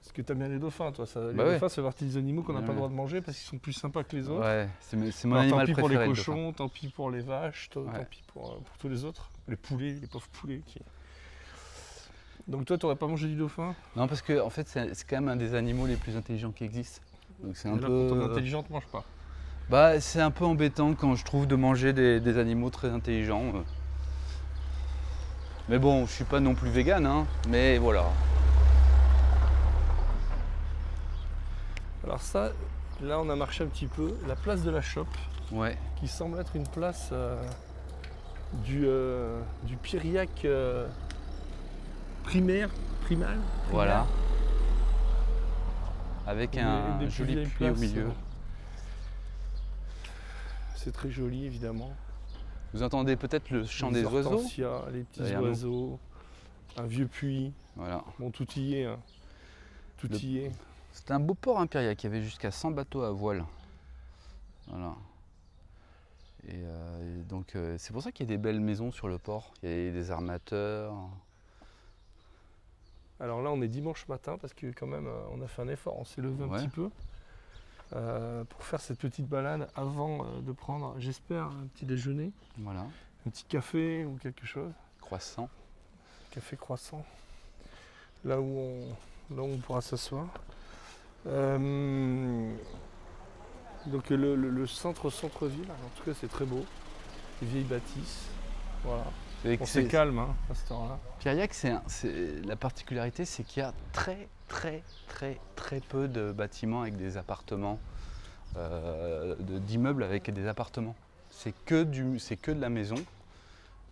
[0.00, 1.06] Parce que t'aimes bien les dauphins, toi.
[1.06, 1.52] Ça, les Bah ouais.
[1.54, 3.58] dauphins, fait partie des animaux qu'on n'a pas le droit de manger parce qu'ils sont
[3.58, 4.40] plus sympas que les autres.
[4.42, 7.10] Ouais, c'est c'est mon Alors, tant animal pis pour les le cochons, tant pis pour
[7.10, 7.92] les vaches, tant, Ouais.
[7.98, 9.30] tant pis pour, euh, pour tous les autres.
[9.46, 10.62] Les poulets, les pauvres poulets.
[10.66, 10.80] Qui...
[12.48, 13.74] Donc toi, t'aurais pas mangé du dauphin?
[13.94, 16.50] Non, parce que en fait, c'est c'est quand même un des animaux les plus intelligents
[16.52, 17.02] qui existent.
[17.44, 18.08] Donc c'est un là, peu.
[18.10, 19.04] quand intelligent, manges pas.
[19.68, 23.52] Bah, c'est un peu embêtant quand je trouve de manger des, des animaux très intelligents.
[23.54, 23.62] euh.
[25.68, 27.26] Mais bon, je suis pas non plus vegan, hein.
[27.48, 28.06] Mais voilà.
[32.04, 32.52] Alors ça,
[33.02, 34.14] là, on a marché un petit peu.
[34.26, 35.08] La place de la Chope,
[35.52, 35.76] Ouais.
[35.96, 37.40] qui semble être une place euh,
[38.64, 39.76] du, euh, du
[40.44, 40.88] euh,
[42.24, 42.70] primaire,
[43.02, 43.38] primal.
[43.70, 44.06] Voilà.
[46.26, 48.06] Avec un des joli puits au milieu.
[48.06, 48.10] euh.
[50.76, 51.90] C'est très joli, évidemment.
[52.72, 54.30] Vous entendez peut-être le chant Les des oiseaux
[54.92, 55.48] les petits derrière nous.
[55.48, 55.98] oiseaux,
[56.78, 57.52] un vieux puits.
[57.76, 58.02] Voilà.
[58.18, 58.84] Bon, tout y est.
[58.86, 58.98] hein.
[59.98, 60.52] Tout Le- y est.
[60.92, 63.44] C'était un beau port impérial qui avait jusqu'à 100 bateaux à voile.
[64.68, 64.94] Voilà.
[66.48, 69.08] Et, euh, et donc euh, c'est pour ça qu'il y a des belles maisons sur
[69.08, 69.52] le port.
[69.62, 70.94] Il y a des armateurs.
[73.20, 75.68] Alors là, on est dimanche matin parce que quand même, euh, on a fait un
[75.68, 75.98] effort.
[75.98, 76.88] On s'est levé un petit peu
[77.94, 82.80] euh, pour faire cette petite balade avant de prendre, j'espère, un petit déjeuner, Voilà.
[83.26, 84.72] un petit café ou quelque chose.
[85.00, 85.48] Croissant.
[86.30, 87.04] Café croissant.
[88.24, 90.26] Là où on, là où on pourra s'asseoir.
[91.26, 92.52] Euh,
[93.86, 96.64] donc le, le- le centre centre-ville, en tout cas c'est très beau.
[97.42, 98.26] Les vieilles bâtisses.
[98.84, 99.04] Voilà.
[99.62, 100.54] On calme hein, à
[101.54, 106.32] c'est un- c'est- la particularité, c'est qu'il y a très, très, très, très peu de
[106.32, 107.78] bâtiments avec des appartements,
[108.56, 110.94] euh, de- d'immeubles avec des appartements.
[111.30, 112.96] C'est que, du, que de la maison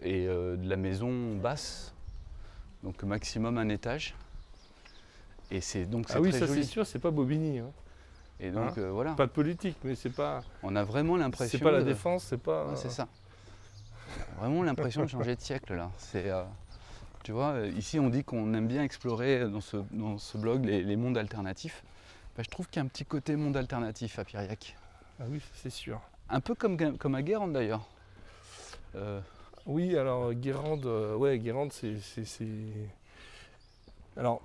[0.02, 1.94] et euh, de la maison basse,
[2.82, 4.14] donc maximum un étage.
[5.50, 7.58] Et c'est donc c'est Ah oui, très ça c'est sûr, c'est pas Bobigny.
[7.58, 7.70] hein.
[8.40, 11.58] Et donc Hein euh, voilà, Pas de politique, mais c'est pas, on a vraiment l'impression.
[11.58, 12.66] c'est pas la de- défense, c'est pas.
[12.66, 13.08] Ouais, c'est ça.
[14.38, 15.90] Vraiment l'impression de changer de siècle là.
[15.98, 16.44] C'est, euh,
[17.24, 20.64] tu vois, euh, ici on dit qu'on aime bien explorer dans ce, dans ce blog
[20.64, 21.82] les, les mondes alternatifs.
[22.36, 24.76] Bah, je trouve qu'il y a un petit côté monde alternatif à Piriac.
[25.20, 26.00] Ah oui, c'est sûr.
[26.30, 27.88] Un peu comme, comme à Guérande d'ailleurs.
[28.94, 29.20] Euh,
[29.66, 32.46] Oui, alors Guérande, euh, ouais, Guérande, c'est, c'est, c'est-
[34.16, 34.40] Alors,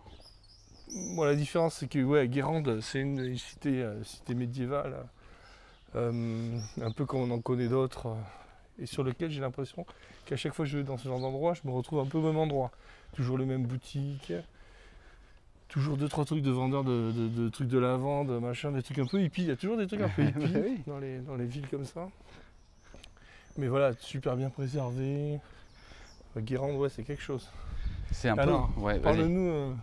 [0.94, 4.96] moi, la différence, c'est que ouais, Guérande, c'est une, une cité, euh, cité médiévale,
[5.96, 8.16] euh, un peu comme on en connaît d'autres, euh,
[8.80, 9.86] et sur lequel j'ai l'impression
[10.26, 12.18] qu'à chaque fois que je vais dans ce genre d'endroit, je me retrouve un peu
[12.18, 12.72] au même endroit.
[13.16, 14.34] Toujours les mêmes boutiques,
[15.68, 19.00] toujours deux, trois trucs de vendeurs de, de- de trucs de lavande, machin, des trucs
[19.00, 19.44] un peu hippies.
[19.44, 20.82] Il y a toujours des trucs un peu hippies Oui.
[20.88, 22.08] dans, les, dans les villes comme ça.
[23.58, 25.40] Mais voilà, super bien préservé.
[26.38, 27.48] Guérande, ouais, c'est quelque chose.
[28.12, 28.82] c'est un Alors, peu.
[28.82, 29.00] Ouais.
[29.00, 29.74] Parle-nous euh,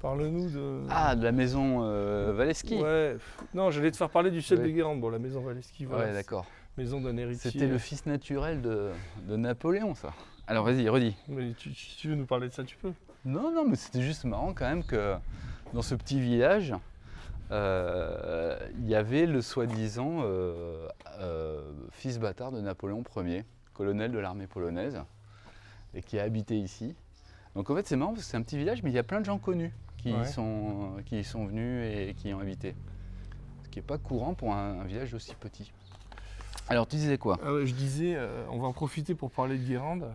[0.00, 0.82] parle-nous de.
[0.90, 2.80] Ah, de la maison euh, Valeski.
[2.80, 3.16] Ouais,
[3.54, 4.56] non, j'allais te faire parler du Ouais.
[4.56, 5.00] de Guérande.
[5.00, 6.06] Bon, la maison Valeski, voilà.
[6.06, 6.46] Ouais, d'accord.
[6.76, 7.50] Maison d'un héritier.
[7.50, 8.90] C'était le fils naturel de,
[9.28, 10.12] de Napoléon, ça.
[10.46, 11.16] Alors vas-y, redis.
[11.28, 12.92] Mais tu, si tu veux nous parler de ça, tu peux.
[13.24, 15.16] Non, non, mais c'était juste marrant quand même que
[15.72, 16.74] dans ce petit village,
[17.50, 20.88] euh, il y avait le soi-disant euh,
[21.20, 25.00] euh, fils bâtard de Napoléon Ier, colonel de l'armée polonaise,
[25.94, 26.94] et qui a habité ici.
[27.54, 29.02] Donc en fait c'est marrant parce que c'est un petit village, mais il y a
[29.02, 29.72] plein de gens connus
[30.10, 30.26] qui, Ouais.
[30.26, 32.74] sont, qui y sont venus et qui ont habité.
[33.64, 35.72] Ce qui n'est pas courant pour un, un village aussi petit.
[36.68, 37.38] Alors tu disais quoi?
[37.42, 40.08] Ah je disais, euh, on va en profiter pour parler de Guérande.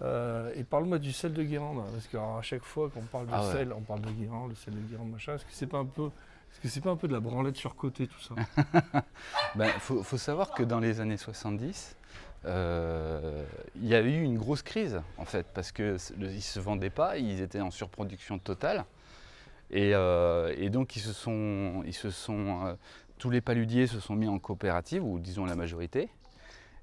[0.00, 3.46] Euh, et parle-moi du sel de Guérande, parce qu'à chaque fois qu'on parle de Ah
[3.46, 3.52] ouais.
[3.52, 5.34] sel, on parle de Guérande, le sel de Guérande, machin.
[5.34, 6.06] Est-ce que c'est pas un peu,
[6.50, 8.34] est-ce que c'est pas un peu de la branlette surcotée tout ça?
[9.54, 11.94] Ben, faut, faut savoir que dans les années 70,
[12.46, 13.44] euh,
[13.76, 17.18] il y a eu une grosse crise en fait, parce qu'ils ne se vendaient pas,
[17.18, 18.84] ils étaient en surproduction totale.
[19.72, 22.74] Et, euh, et donc ils se sont, ils se sont euh,
[23.18, 26.10] tous les paludiers se sont mis en coopérative, ou disons la majorité,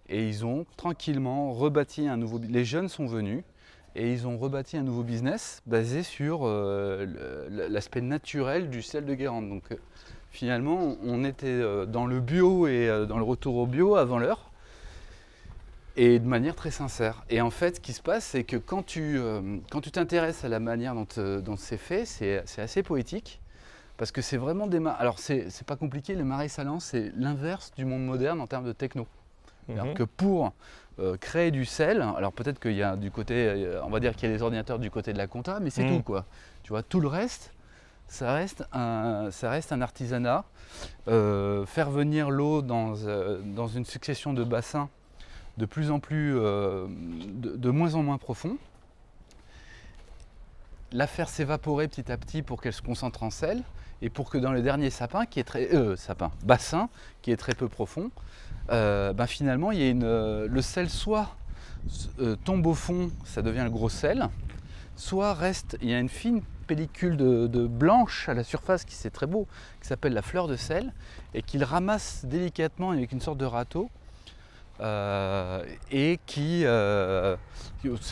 [0.07, 2.39] et ils ont tranquillement rebâti un nouveau.
[2.39, 3.43] Les jeunes sont venus
[3.95, 7.05] et ils ont rebâti un nouveau business basé sur euh,
[7.69, 9.49] l'aspect naturel du sel de Guérande.
[9.49, 9.65] Donc
[10.31, 14.48] finalement, on était dans le bio et dans le retour au bio avant l'heure.
[16.01, 17.23] Et de manière très sincère.
[17.29, 20.45] Et en fait, ce qui se passe, c'est que quand tu euh, quand tu t'intéresses
[20.45, 23.41] à la manière dont, euh, dont c'est fait, c'est assez poétique.
[23.97, 24.95] Parce que c'est vraiment des marais.
[25.01, 28.71] Alors, c'est pas compliqué, les marais salants, c'est l'inverse du monde moderne en termes de
[28.71, 29.07] techno.
[29.67, 29.93] Alors Mhm.
[29.93, 30.53] que pour
[30.99, 34.29] euh, créer du sel, alors peut-être qu'il y a du côté, on va dire qu'il
[34.29, 35.97] y a des ordinateurs du côté de la compta, mais c'est Mhm.
[35.97, 36.25] tout quoi.
[36.63, 37.51] Tu vois, tout le reste,
[38.07, 40.45] ça reste un, ça reste un artisanat.
[41.09, 44.87] Euh, faire venir l'eau dans, euh, dans une succession de bassins
[45.59, 48.57] de plus en plus, euh, de, moins en moins profond,
[50.93, 53.61] la faire s'évaporer petit à petit pour qu'elle se concentre en sel,
[54.01, 56.87] et pour que dans le dernier sapin, qui est très, euh, sapin, bassin,
[57.21, 58.09] qui est très peu profond,
[58.71, 61.35] euh, ben finalement, il y a une, le sel soit
[62.43, 64.29] tombe au fond, ça devient le gros sel,
[64.95, 69.09] soit reste, il y a une fine pellicule de blanche à la surface qui c'est
[69.09, 69.47] très beau,
[69.81, 70.93] qui s'appelle la fleur de sel,
[71.33, 73.89] et qu'il ramasse délicatement avec une sorte de râteau,
[74.81, 77.35] euh, et qui, euh,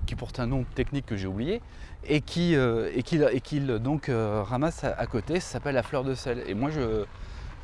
[0.06, 1.62] qui- porte un nom technique que j'ai oublié,
[2.06, 6.44] et qui, euh, et et donc ramasse à, côté, ça s'appelle la fleur de sel.
[6.48, 7.06] Et moi je,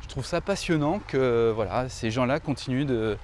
[0.08, 3.16] trouve ça passionnant que voilà, ces gens-là continuent de,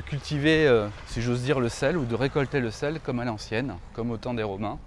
[0.00, 4.10] cultiver, si j'ose dire, le sel ou de récolter le sel comme à l'ancienne, comme
[4.10, 4.78] au temps des Romains.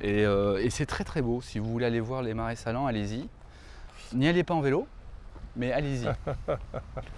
[0.00, 1.40] Et, et c'est très très beau.
[1.42, 3.28] Si vous voulez aller voir les marais salants, allez-y.
[4.14, 4.86] N'y allez pas en vélo,
[5.56, 6.08] mais allez-y.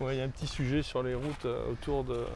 [0.00, 2.26] Ouais, il y a un petit sujet sur les routes euh, autour de.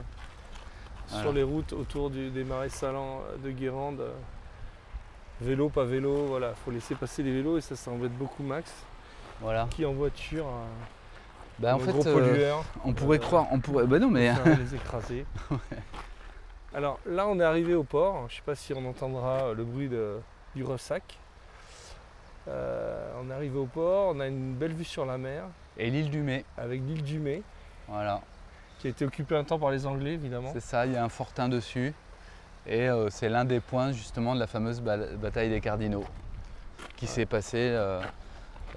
[1.09, 1.23] Voilà.
[1.25, 4.01] Sur les routes autour du- des marais salants euh, de Guérande.
[4.01, 4.13] euh,
[5.43, 8.71] Vélo, pas vélo, voilà, faut laisser passer les vélos et ça, ça embête beaucoup Max,
[9.41, 9.69] voilà.
[9.71, 10.45] qui en voiture,
[11.59, 13.87] Bah, en fait, gros euh, pollueur, on pourrait euh, croire, on pourrait.
[13.87, 15.25] Bah non, mais les écraser.
[16.75, 18.27] Alors là, on est arrivé au port.
[18.29, 20.19] Je sais pas si on entendra le bruit de-
[20.55, 21.19] du ressac.
[22.49, 25.45] Euh, on est arrivé au port, on a une belle vue sur la mer
[25.77, 26.45] et l'île du Mai.
[26.57, 27.43] avec l'île du Mai,
[27.89, 28.21] Voilà,
[28.79, 30.51] qui a été occupée un temps par les Anglais évidemment.
[30.53, 30.87] c'est ça.
[30.87, 31.93] Il y a un fortin dessus,
[32.67, 36.05] et euh, c'est l'un des points justement de la fameuse ba- bataille des Cardinaux,
[36.97, 38.01] qui s'est passée euh,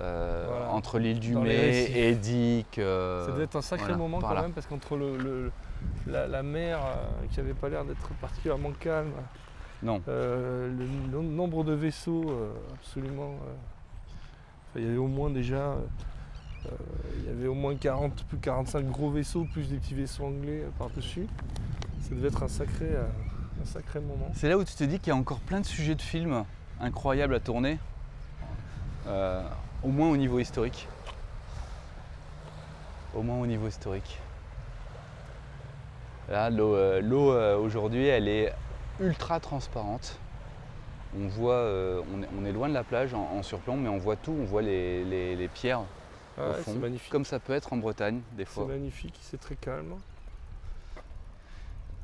[0.01, 0.69] euh, Voilà.
[0.71, 2.79] entre l'île du Mai et Dick.
[2.79, 4.41] euh, Ça devait être un sacré voilà, moment quand là.
[4.43, 5.51] même parce qu'entre le, le-
[6.07, 9.11] la, la mer euh, qui avait pas l'air d'être particulièrement calme,
[9.83, 10.01] Non.
[10.07, 10.71] le
[11.11, 12.23] no- nombre de vaisseaux
[12.75, 13.35] absolument.
[14.75, 15.75] il y avait au moins déjà.
[16.65, 16.69] Euh,
[17.19, 20.61] il y avait au moins 40, plus 45 gros vaisseaux, plus des petits vaisseaux anglais
[20.63, 21.27] euh, par-dessus.
[22.01, 23.05] Ça devait être un sacré, euh,
[23.61, 24.31] un sacré moment.
[24.35, 26.43] C'est là où tu te dis qu'il y a encore plein de sujets de films
[26.79, 27.79] incroyables à tourner,
[29.83, 30.87] au moins au niveau historique.
[33.15, 34.19] Au moins au niveau historique.
[36.29, 38.53] Là, l'eau aujourd'hui, elle est
[38.99, 40.17] ultra transparente.
[41.15, 41.63] On voit,
[42.37, 45.35] on, est, loin de la plage en, surplomb, mais on voit tout, on voit les-
[45.35, 45.83] les pierres
[46.37, 47.11] Ah au ouais, fond, c'est magnifique.
[47.11, 48.65] comme ça peut être en Bretagne des C'est fois.
[48.67, 49.95] magnifique, c'est très calme.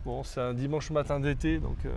[0.06, 1.92] Bon, c'est un dimanche matin d'été, donc euh,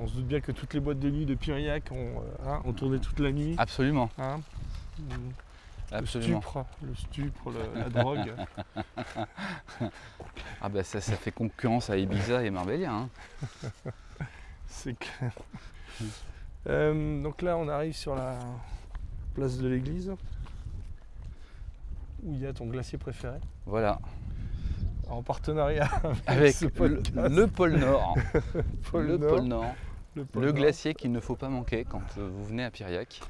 [0.00, 2.62] on se doute bien que toutes les boîtes de nuit de Piriac ont, euh, hein,
[2.64, 3.54] ont tourné toute la nuit.
[3.58, 4.40] Absolument, hein.
[5.90, 6.40] Le absolument.
[6.40, 8.32] stupre, le stupre, le- la drogue.
[10.64, 12.92] Ah bah ça, ça fait concurrence à Ibiza et Marbella.
[12.92, 13.08] hein.
[14.68, 15.32] C'est clair.
[16.68, 18.38] Euh, donc là, on arrive sur la
[19.34, 20.12] place de l'église
[22.22, 24.00] où il y a ton glacier préféré Voilà,
[25.08, 26.70] en partenariat avec, avec ce le,
[27.46, 28.16] pôle Nord.
[28.90, 29.30] pôle le Nord.
[29.36, 29.74] pôle Nord.
[30.14, 30.56] le pôle Le Nord.
[30.60, 33.20] glacier qu'il ne faut pas manquer quand euh, vous venez à Piriac.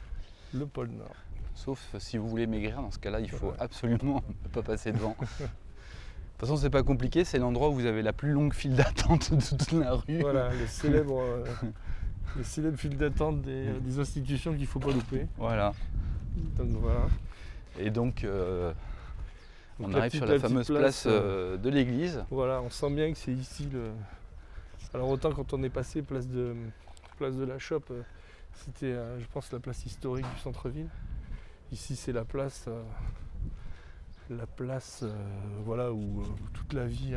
[0.55, 1.15] Le pôle Nord.
[1.55, 3.57] Sauf si vous voulez maigrir, dans ce cas-là, il faut Ouais.
[3.59, 5.17] absolument ne pas passer devant.
[5.21, 8.75] De toute façon, c'est pas compliqué, c'est l'endroit où vous avez la plus longue file
[8.75, 10.19] d'attente de toute la rue.
[10.21, 11.45] Voilà, le célèbre, euh,
[12.37, 15.27] le célèbre fil d'attente des, euh, des institutions qu'il ne faut pas louper.
[15.37, 15.73] Voilà.
[16.57, 17.01] Donc voilà.
[17.79, 18.73] Et donc, euh,
[19.79, 22.25] Donc, on arrive petite- sur la fameuse place, place, euh, euh, de l'église.
[22.31, 23.91] Voilà, on sent bien que c'est ici le.
[24.95, 26.55] Alors autant quand on est passé place de
[27.17, 27.93] place de la Chope,
[28.55, 30.89] c'était, je pense, la place historique du centre-ville.
[31.73, 32.69] Ici, c'est la place,
[34.29, 35.05] la place,
[35.65, 37.15] voilà, où, où toute la vie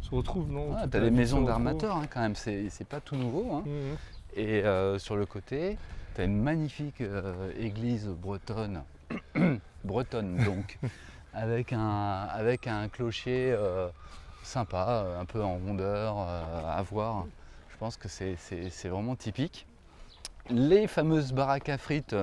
[0.00, 0.74] se retrouve, non?
[0.76, 3.54] Ah, T'as se maisons d'armateurs hein, quand même, c'est pas tout nouveau.
[3.54, 3.62] hein.
[3.66, 3.96] Mhm.
[4.36, 5.76] Et euh, sur le côté,
[6.14, 8.82] tu as une magnifique euh, église bretonne,
[9.84, 10.78] bretonne donc,
[11.34, 13.88] avec un, avec un clocher euh,
[14.42, 17.26] sympa, euh, un peu en rondeur euh, à voir.
[17.72, 18.36] Je pense que c'est-
[18.88, 19.66] vraiment typique.
[20.50, 22.14] Les fameuses baraques à frites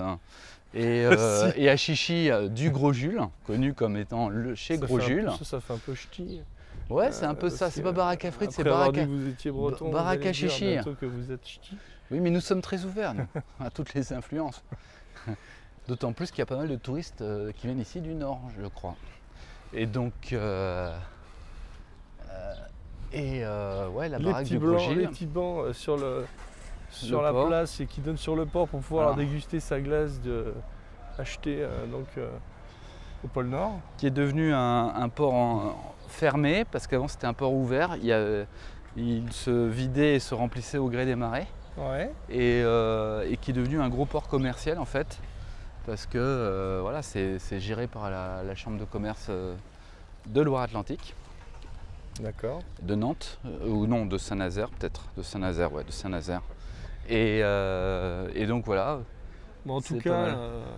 [0.74, 4.98] et, euh, et à chichi du Gros Jules, connu comme étant le chez Ça Gros
[4.98, 5.32] peu- Jules.
[5.44, 6.42] Ça, fait un peu ch'ti.
[6.90, 9.06] Ouais, c'est un peu ça, c'est pas baraque à frites, c'est baraque à...
[9.06, 10.78] vous étiez breton, Ba- baraque vous à chichi.
[11.00, 11.76] que vous êtes ch'ti.
[12.12, 13.28] Oui, mais nous sommes très ouverts nous,
[13.60, 14.64] à toutes les influences.
[15.88, 18.42] D'autant plus qu'il y a pas mal de touristes euh, qui viennent ici du nord,
[18.62, 18.96] je crois.
[19.74, 20.94] Et donc, euh,
[23.14, 25.00] et euh, ouais, la les baraque petits blancs, Gros-Gilles.
[25.00, 26.26] les petits bancs sur le
[26.90, 27.48] sur la port.
[27.48, 29.24] place et qui donnent sur le port pour pouvoir Voilà.
[29.24, 30.54] déguster sa glace de
[31.18, 32.08] achetée donc
[33.24, 33.80] au pôle Nord.
[33.98, 37.96] qui est devenu un, un port en- fermé, parce qu'avant c'était un port ouvert.
[37.98, 38.46] Il, y a-
[38.96, 42.12] il se vidait et se remplissait au gré des marées, Ouais.
[42.30, 45.20] et, euh, et qui est devenu un gros port commercial en fait,
[45.88, 49.56] parce que euh, voilà, c'est géré par la, la chambre de commerce euh,
[50.28, 51.16] de Loire-Atlantique,
[52.20, 52.60] D'accord.
[52.82, 56.42] de Nantes, euh, ou non, de Saint-Nazaire peut-être, de Saint-Nazaire, ouais, de Saint-Nazaire.
[57.08, 59.00] Et, euh, et donc voilà,
[59.66, 60.36] Bon, en tout cas,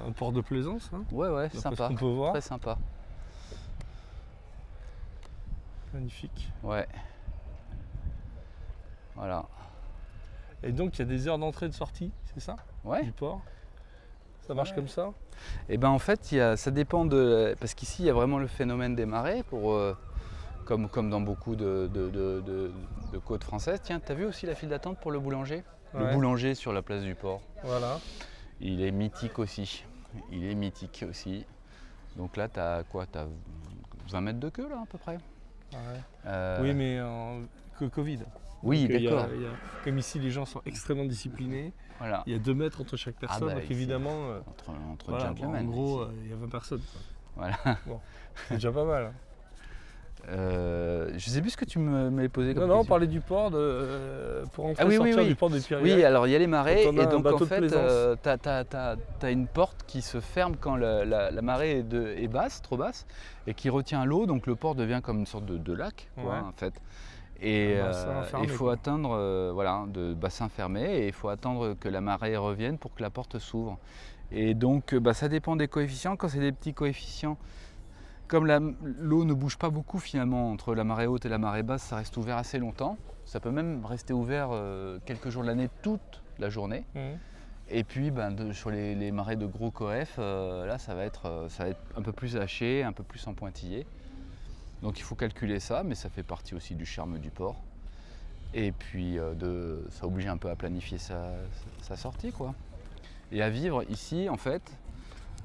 [0.07, 2.32] un port de plaisance, hein, ouais, ouais, sympa, qu'on peut voir.
[2.34, 2.78] très sympa,
[5.91, 6.51] Magnifique.
[6.64, 6.88] ouais.
[9.16, 9.43] Voilà,
[10.64, 12.55] Et donc, il y a des heures d'entrée et de sortie, c'est ça?
[12.86, 13.03] Ouais.
[13.03, 13.41] Du port?
[14.50, 14.78] Ça marche Ouais.
[14.78, 15.12] comme ça
[15.70, 17.56] Eh ben en fait, y a- ça dépend de.
[17.60, 19.95] Parce qu'ici, il y a vraiment le phénomène des marées, pour, euh,
[20.66, 22.72] comme, comme dans beaucoup de, de- de- de-
[23.14, 23.80] de côtes françaises.
[23.84, 25.64] Tiens, t'as vu aussi la file d'attente pour le boulanger?
[25.93, 27.41] Le boulanger sur la place du port.
[27.64, 28.00] Voilà.
[28.60, 29.86] Il est mythique aussi.
[30.32, 31.45] Il est mythique aussi.
[32.18, 33.06] Donc là, t'as quoi?
[33.06, 33.26] T'as
[34.10, 35.20] 20 mètres de queue, là, à peu près?
[36.26, 37.41] Euh, Oui, mais en
[37.80, 38.22] que Covid.
[38.64, 39.28] Oui, d'accord.
[39.84, 41.72] comme ici, les gens sont extrêmement disciplinés.
[42.00, 42.24] Voilà.
[42.26, 45.32] Il y a deux mètres entre chaque personne, bah, donc évidemment, euh, Entre, entre voilà,
[45.34, 46.82] bon, en gros, euh, il y a 20 personnes.
[46.82, 47.02] quoi.
[47.36, 47.78] Voilà.
[48.47, 49.06] C'est déjà pas mal.
[49.06, 49.14] hein.
[50.28, 53.22] Euh, je sais plus ce que tu m'avais posé comme Non, non, on parlait du
[53.22, 55.28] port, de, euh, pour entrer Ah oui, sortir oui.
[55.28, 55.95] du port des Pyrénées.
[55.95, 58.18] Oui, alors il y a les marées et donc en de fait, plaisance.
[58.22, 62.28] tu as, une porte qui se ferme quand la, la- la marée est, de- est
[62.28, 63.08] basse, trop basse,
[63.47, 66.36] et qui retient l'eau, donc le port devient comme une sorte de, de lac, quoi,
[66.47, 66.74] en fait.
[67.42, 71.14] Et Un bassin euh, fermé, il faut atteindre, euh, voilà, de bassin fermé, et il
[71.14, 73.78] faut attendre que la marée revienne pour que la porte s'ouvre.
[74.32, 76.16] Et donc, euh, bah, ça dépend des coefficients.
[76.16, 77.38] Quand c'est des petits coefficients,
[78.28, 78.46] comme
[79.00, 81.96] l'eau ne bouge pas beaucoup finalement entre la marée haute et la marée basse, ça
[81.96, 82.98] reste ouvert assez longtemps.
[83.26, 86.84] Ça peut même rester ouvert euh, quelques jours de l'année, toute la journée.
[86.96, 87.18] Mhm.
[87.72, 91.06] Et puis ben, de- sur les, les marées de gros coef, euh, là ça va,
[91.06, 93.86] être, euh, ça va être un peu plus haché, un peu plus en pointillé.
[94.82, 97.62] Donc il faut calculer ça, mais ça fait partie aussi du charme du port.
[98.54, 101.34] Et puis euh, ça oblige un peu à planifier sa,
[101.96, 102.32] sortie.
[102.32, 102.56] quoi.
[103.32, 104.62] Et à vivre ici, en fait,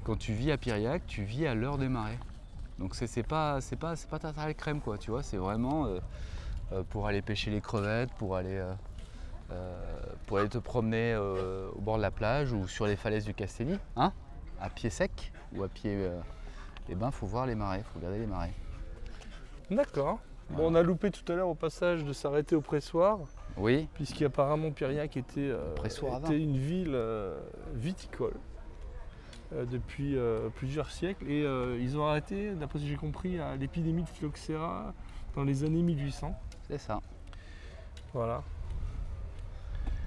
[0.03, 2.17] quand tu vis à Piriac, tu vis à l'heure des marées.
[2.79, 4.19] Donc c'est pas, c'est pas, c'est pas
[4.53, 5.23] crème, quoi, tu vois.
[5.23, 5.99] C'est vraiment euh,
[6.71, 8.61] euh, pour aller pêcher les crevettes, pour aller...
[10.49, 14.11] te promener au bord de la plage ou sur les falaises du Castelli, hein,
[14.59, 16.09] à pied sec ou à pied.
[16.89, 18.53] eh ben, faut voir les marées, faut regarder les marées.
[19.71, 20.19] D'accord.
[20.51, 23.19] Bon, on a loupé tout à l'heure au passage de s'arrêter au pressoir,
[23.57, 27.39] Oui, puisqu'apparemment Piriac était, euh, était une ville euh,
[27.73, 28.35] viticole
[29.53, 31.27] euh, depuis euh, plusieurs siècles.
[31.29, 34.93] Et euh, ils ont arrêté, d'après ce que j'ai compris, à l'épidémie de phylloxéra
[35.35, 36.39] dans les années 1800.
[36.67, 36.99] c'est ça.
[38.13, 38.43] Voilà.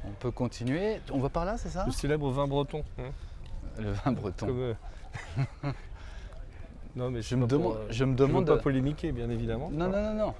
[0.04, 1.00] On peut continuer.
[1.12, 1.84] On va par là, c'est ça?
[1.84, 2.84] Le célèbre vin breton.
[2.98, 3.10] hein,
[3.78, 4.46] Le vin breton.
[4.46, 4.74] comme, euh,
[6.98, 7.76] non, mais Je me demande.
[7.76, 8.46] euh, Je me demande.
[8.46, 9.70] pas polémiquer, bien évidemment.
[9.72, 10.34] Non, non, non, non.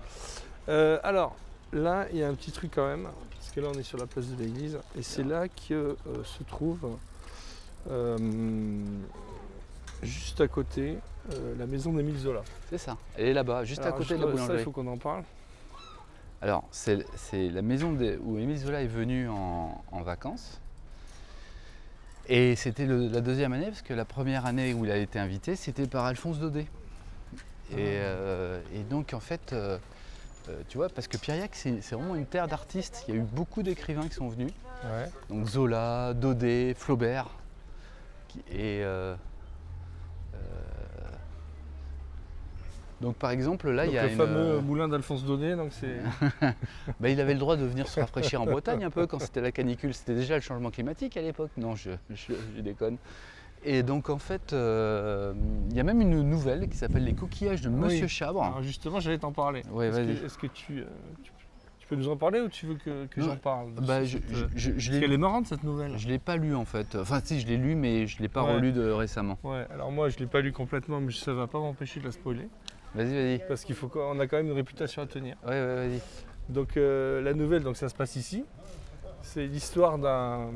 [0.68, 1.34] Euh, alors,
[1.72, 3.98] là, il y a un petit truc quand même, parce que là, on est sur
[3.98, 6.80] la place de l'église, et c'est là que euh, se trouve,
[7.90, 8.18] euh,
[10.02, 10.98] juste à côté,
[11.59, 12.42] la maison d'Émile Zola.
[12.70, 12.96] C'est ça.
[13.16, 14.64] Elle est là-bas, juste à côté de la Ça, il boulangerie.
[14.64, 15.22] faut qu'on en parle.
[16.40, 20.61] Alors, c'est la maison où Émile Zola est venu en, en vacances.
[22.28, 25.56] Et c'était la deuxième année, parce que la première année où il a été invité,
[25.56, 26.66] c'était par Alphonse Daudet.
[27.70, 29.78] Et, euh, et donc, en fait, euh,
[30.48, 33.04] euh, tu vois, parce que Piriac, c'est vraiment une terre d'artistes.
[33.08, 34.52] Il y a eu beaucoup d'écrivains qui sont venus.
[34.84, 35.10] Ouais.
[35.28, 37.28] Donc Zola, Daudet, Flaubert.
[38.50, 39.16] Et euh, euh,
[43.01, 45.55] donc par exemple là Donc, il y a le une, fameux euh, moulin d'Alphonse Daudet,
[45.57, 45.99] donc c'est.
[47.01, 49.40] bah, il avait le droit de venir se rafraîchir en Bretagne un peu quand c'était
[49.40, 49.94] la canicule.
[49.94, 51.51] C'était déjà le changement climatique à l'époque.
[51.57, 52.96] Non, je, je- je déconne.
[53.64, 55.32] Et donc en fait, euh,
[55.70, 58.09] il y a même une nouvelle qui s'appelle Les coquillages de Monsieur Oui.
[58.09, 58.42] Chabre.
[58.44, 59.62] Alors justement, j'allais t'en parler.
[59.72, 60.24] Ouais, Est-ce que- vas-y.
[60.26, 60.84] Est-ce que, tu, euh,
[61.24, 61.32] tu,
[61.80, 64.44] tu peux nous en parler ou tu veux que, que j'en parle Bah, je, je,
[64.55, 65.99] je- Parce qu'elle est marrante cette nouvelle.
[65.99, 66.94] je l'ai pas lu en fait.
[66.94, 68.55] Enfin si, je l'ai lu mais je l'ai pas Ouais.
[68.55, 69.38] relu de récemment.
[69.42, 72.12] Ouais, alors moi je l'ai pas lu complètement, mais ça va pas m'empêcher de la
[72.12, 72.49] spoiler.
[72.95, 73.41] Vas-y, vas-y.
[73.47, 75.36] Parce qu'il faut qu'on a quand même une réputation à tenir.
[75.45, 76.01] Ouais, ouais, vas-y.
[76.49, 78.45] Donc euh, la nouvelle, donc ça se passe ici.
[79.22, 80.51] C'est l'histoire d'un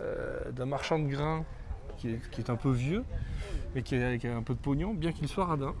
[0.00, 1.44] euh, marchand de grains
[1.96, 3.04] qui est, qui est un peu vieux,
[3.74, 5.74] mais qui a, qui a un peu de pognon, bien qu'il soit radin.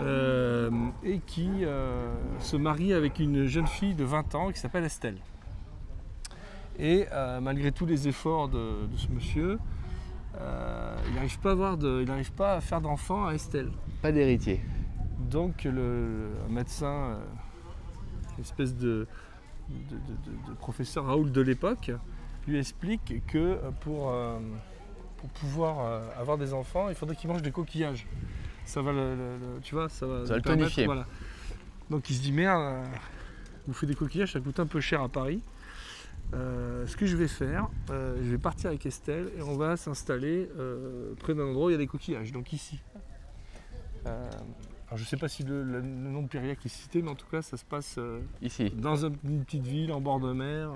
[0.00, 0.70] Euh,
[1.02, 1.64] et qui
[2.38, 5.18] se marie avec une jeune fille de 20 ans qui s'appelle Estelle.
[6.78, 7.06] Et
[7.42, 9.58] malgré tous les efforts de, de ce monsieur,
[10.34, 13.70] il n'arrive pas, à avoir de- il n'arrive pas à faire d'enfant à Estelle.
[14.02, 14.60] Pas d'héritier.
[15.30, 17.18] donc le, un médecin, euh,
[18.40, 19.06] espèce de,
[19.68, 19.96] de- de-
[20.46, 21.90] de- de professeur Raoul de l'époque,
[22.46, 24.38] lui explique que euh, pour, euh,
[25.18, 28.06] pour pouvoir euh, avoir des enfants, il faudrait qu'il mange des coquillages.
[28.64, 30.86] Ça va le, le- le- tu vois, ça va, Ça le tonifier.
[30.86, 31.06] voilà.
[31.90, 32.84] Donc il se dit merde, euh,
[33.66, 35.42] vous faites des coquillages, ça coûte un peu cher à Paris.
[36.34, 39.76] Euh, ce que je vais faire, euh, je vais partir avec Estelle et on va
[39.78, 42.80] s'installer euh, près d'un endroit où il y a des coquillages, donc ici.
[44.04, 47.10] Alors je ne sais pas si le, le- le nom de Périac est cité, mais
[47.10, 47.98] en tout cas ça se passe
[48.40, 48.70] Ici.
[48.70, 50.70] dans un- une petite ville en bord de mer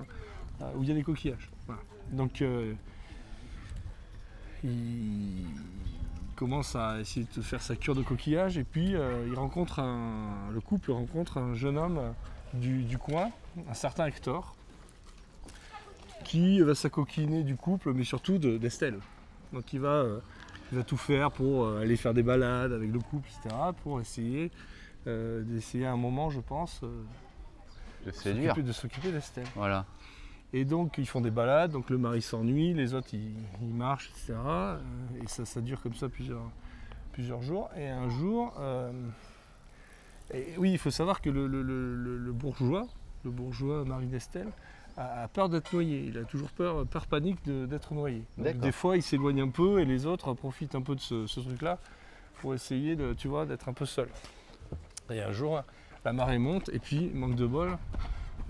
[0.76, 1.50] où il y a des coquillages.
[1.66, 1.80] Voilà.
[2.10, 2.42] Donc
[4.64, 5.46] il
[6.36, 8.90] commence à essayer de faire sa cure de coquillages et puis
[9.26, 12.00] il rencontre un, le couple rencontre un jeune homme
[12.54, 13.30] du, du coin,
[13.68, 14.54] un certain Hector,
[16.22, 18.98] qui va s'acoquiner du couple, mais surtout de- d'Estelle.
[19.52, 20.20] Donc il va, euh,
[20.70, 24.00] il va tout faire pour euh, aller faire des balades avec le couple, etc., pour
[24.00, 24.50] essayer
[25.06, 26.80] euh, d'essayer à un moment, je pense,
[28.06, 28.54] De séduire.
[28.56, 29.46] de s'occuper d'Estelle.
[29.56, 29.84] Voilà.
[30.54, 34.10] Et donc ils font des balades, donc le mari s'ennuie, les autres ils, ils marchent,
[34.10, 34.34] etc.
[35.22, 36.42] Et ça, ça dure comme ça plusieurs,
[37.12, 37.70] plusieurs jours.
[37.76, 38.52] Et un jour,
[40.34, 42.86] et oui, il faut savoir que le, le- le- le- le bourgeois,
[43.24, 44.48] le bourgeois mari d'Estelle,
[44.96, 46.04] a, peur d'être noyé.
[46.08, 48.24] Il a toujours peur, peur panique de- d'être noyé.
[48.38, 51.26] Donc, des fois, il s'éloigne un peu et les autres profitent un peu de ce,
[51.26, 51.78] ce truc-là
[52.40, 54.08] pour essayer, de, tu vois, d'être un peu seul.
[55.10, 55.62] Et un jour,
[56.04, 57.76] la marée monte et puis, manque de bol,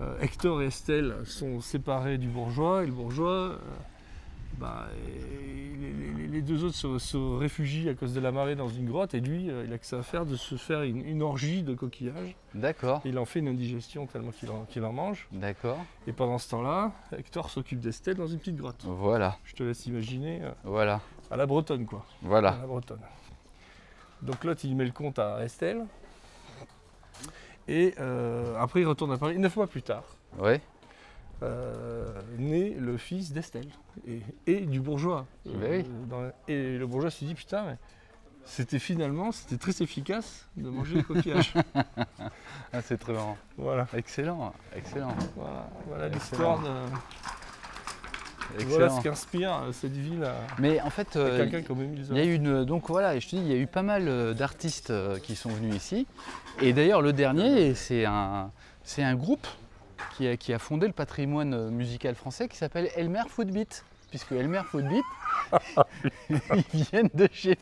[0.01, 3.57] euh, Hector et Estelle sont séparés du bourgeois et le bourgeois, euh,
[4.57, 8.87] bah, et les, deux autres se, se réfugient à cause de la marée dans une
[8.87, 11.21] grotte et lui, euh, il a que ça à faire de se faire une, une
[11.21, 12.35] orgie de coquillages.
[12.55, 13.01] D'accord.
[13.05, 14.31] Il en fait une indigestion tellement
[14.67, 15.27] qu'il en, mange.
[15.31, 15.77] D'accord.
[16.07, 18.83] Et pendant ce temps-là, Hector s'occupe d'Estelle dans une petite grotte.
[18.85, 19.37] Voilà.
[19.43, 21.01] Je te laisse imaginer euh, Voilà.
[21.29, 21.99] à la bretonne quoi.
[22.23, 22.57] À Voilà.
[22.61, 23.01] la bretonne.
[24.21, 25.85] Donc l'autre il met le compte à Estelle.
[27.67, 29.37] Et euh, après il retourne à Paris.
[29.37, 30.03] Neuf mois plus tard,
[30.39, 30.61] Ouais.
[31.41, 32.05] Euh,
[32.37, 33.67] naît le fils d'Estelle
[34.07, 35.25] et, et du bourgeois.
[35.45, 35.85] Ben oui.
[36.09, 37.77] dans- et le bourgeois se dit putain mais
[38.45, 41.53] c'était finalement c'était très efficace de manger les coquillages.
[42.75, 43.37] Ah, c'est très marrant.
[43.55, 44.51] voilà, Excellent.
[44.75, 45.15] Excellent.
[45.35, 46.69] voilà, voilà l'histoire de.
[48.55, 48.69] Excellent.
[48.69, 51.45] Voilà ce qu'inspire euh, cette ville à, Mais en fait, euh,
[52.11, 52.65] il y a eu une.
[52.65, 55.35] Donc voilà, je te dis, il y a eu pas mal euh, d'artistes euh, qui
[55.35, 56.07] sont venus ici.
[56.61, 58.51] Et d'ailleurs, le dernier, c'est un,
[58.83, 59.47] c'est un groupe
[60.15, 63.83] qui a, qui a fondé le patrimoine euh, musical français qui s'appelle Elmer Footbeat.
[64.09, 65.03] Puisque Elmer Footbeat,
[66.29, 67.57] ils viennent de chez,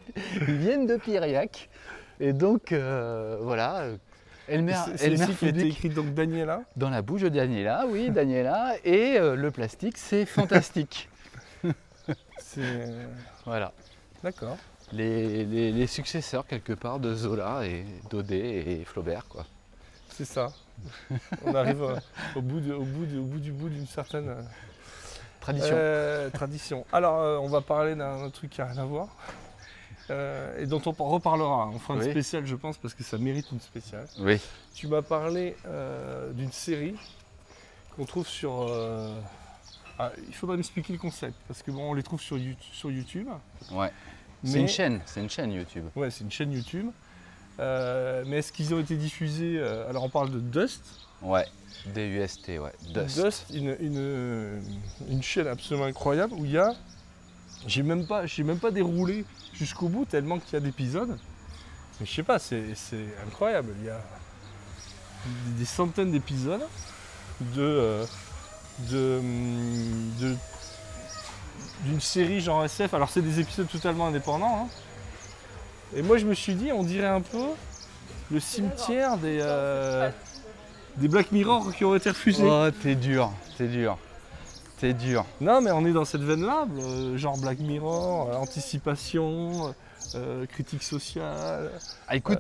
[0.47, 1.70] ils viennent de Piriac.
[2.20, 3.97] Et donc euh, voilà, euh,
[4.49, 6.64] Elmer, Elmer qu'il a été écrit donc Daniela.
[6.76, 8.74] dans la bouche de Daniela, oui, Daniela.
[8.84, 11.08] Et euh, le plastique, c'est fantastique.
[13.45, 13.72] Voilà.
[14.24, 14.58] d'accord.
[14.91, 19.45] Les, les- les successeurs quelque part de Zola et Daudet et Flaubert quoi.
[20.10, 20.52] C'est ça.
[21.46, 21.82] On arrive
[22.36, 24.42] au, bout de- au, bout de- au bout du bout d'une certaine euh,
[25.40, 25.70] Tradition.
[25.74, 26.86] euh, tradition.
[26.94, 29.08] Alors, euh, on va parler d'un truc qui n'a rien à voir.
[30.10, 31.68] euh, et dont on reparlera.
[31.70, 32.12] On fera une Oui.
[32.12, 34.06] spéciale, je pense, parce que ça mérite une spéciale.
[34.20, 34.40] Oui.
[34.74, 36.96] Tu m'as parlé euh, d'une série
[37.96, 38.68] qu'on trouve sur.
[38.70, 39.14] euh,
[40.00, 42.92] ah, il faudrait m'expliquer le concept, parce que bon, on les trouve sur, You- sur
[42.92, 43.28] YouTube.
[43.72, 43.92] Ouais.
[44.44, 45.86] C'est une chaîne, c'est une chaîne YouTube.
[45.96, 46.88] Ouais, c'est une chaîne YouTube.
[47.62, 50.82] Euh, mais est-ce qu'ils ont été diffusés euh, Alors, on parle de Dust.
[51.22, 51.45] Ouais.
[51.93, 52.72] D-U-S-T, ouais.
[52.93, 53.45] Dust.
[53.53, 54.62] une, une-
[55.09, 56.74] une chaîne absolument incroyable où il y a.
[57.68, 61.18] J'ai même pas, j'ai même pas déroulé jusqu'au bout tellement qu'il y a d'épisodes.
[61.99, 63.74] Mais je sais pas, c'est c'est incroyable.
[63.80, 64.01] Il y a
[65.57, 66.66] des, centaines d'épisodes
[67.53, 68.05] de, euh,
[68.89, 70.36] de, hum, de-
[71.86, 72.93] d'une série genre SF.
[72.95, 74.66] Alors c'est des épisodes totalement indépendants.
[74.66, 74.68] hein.
[75.96, 77.44] Et moi je me suis dit, on dirait un peu
[78.32, 80.10] le cimetière des, euh,
[80.98, 82.44] des Black Mirror qui ont été refusés.
[82.48, 83.98] Oh, t'es dur, t'es dur.
[84.80, 85.26] T'es dur.
[85.42, 89.76] Non, mais on est dans cette veine-là, euh, genre Black Mirror, euh, anticipation,
[90.50, 91.72] critique sociale.
[92.08, 92.39] Ah, écoute,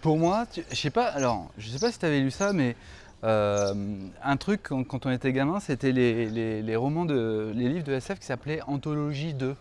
[0.00, 2.76] pour moi, je sais pas, alors, je sais pas si tu avais lu ça, mais
[3.24, 7.52] un truc quand, quand on était gamin, c'était les, les- les romans de.
[7.54, 9.54] les livres de SF qui s'appelaient Anthologie 2.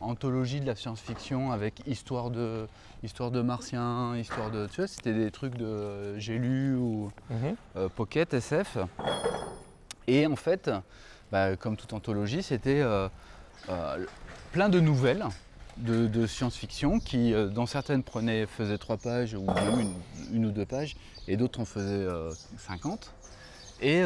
[0.00, 2.66] Anthologie de la science-fiction avec histoire de,
[3.02, 4.66] histoire de martiens, histoire de.
[4.68, 7.10] Tu vois, c'était des trucs de J'ai lu ou
[7.76, 8.78] euh, Pocket SF.
[10.06, 10.70] Et en fait,
[11.30, 13.08] bah, comme toute anthologie, c'était euh,
[13.68, 14.06] euh,
[14.52, 15.26] plein de nouvelles
[15.76, 19.94] de, de science-fiction qui, dans certaines, prenaient, faisaient trois pages ou même une,
[20.32, 20.96] une ou deux pages,
[21.28, 23.12] et d'autres en faisaient euh, 50.
[23.80, 24.02] Et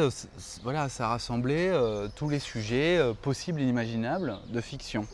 [0.61, 1.71] voilà, ça rassemblait
[2.15, 5.07] tous les sujets possibles et inimaginables de fiction.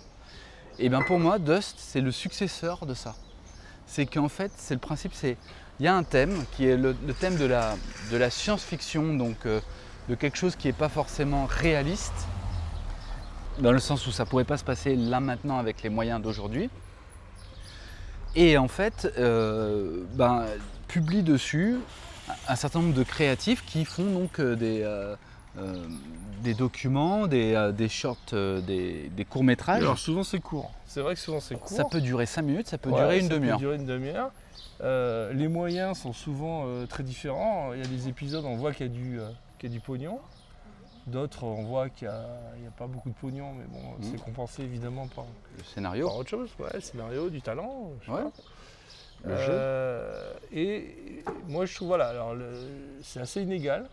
[0.81, 3.13] Et bien pour moi, Dust, c'est le successeur de ça.
[3.85, 5.35] C'est qu'en fait, c'est le principe, c'est
[5.79, 9.59] il y a un thème qui est le, thème de la, science-fiction, donc euh,
[10.07, 12.27] de quelque chose qui n'est pas forcément réaliste,
[13.59, 16.21] dans le sens où ça ne pourrait pas se passer là maintenant avec les moyens
[16.21, 16.69] d'aujourd'hui.
[18.35, 20.45] Et en fait, euh, ben,
[20.87, 21.77] publie dessus
[22.47, 24.83] un certain nombre de créatifs qui font donc euh, des,
[26.41, 29.81] des documents, des, euh, des shorts, euh, des, des courts-métrages.
[29.81, 30.71] Alors souvent c'est court.
[30.85, 31.67] C'est vrai que souvent c'est court.
[31.69, 33.57] Ça peut durer 5 minutes, ça peut Ouais, durer une ça peut demi-heure.
[33.57, 34.31] durer une demi-heure.
[34.81, 37.73] Euh, les moyens sont souvent euh, très différents.
[37.73, 39.75] Il y a des épisodes, on voit qu'il y, a du, euh, qu'il y a
[39.75, 40.19] du pognon.
[41.07, 42.25] D'autres, on voit qu'il n'y a,
[42.57, 44.03] il y a pas beaucoup de pognon, mais bon, Mhm.
[44.11, 45.25] c'est compensé évidemment par,
[45.57, 46.49] Le scénario, par autre chose.
[46.59, 47.91] Ouais, le scénario, du talent.
[48.01, 48.21] je sais Ouais.
[48.23, 48.31] pas.
[49.25, 49.47] le jeu.
[49.49, 52.53] Euh, et moi, je trouve, voilà, alors le-
[53.01, 53.89] c'est assez inégal,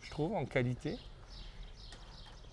[0.00, 0.96] je trouve, en qualité.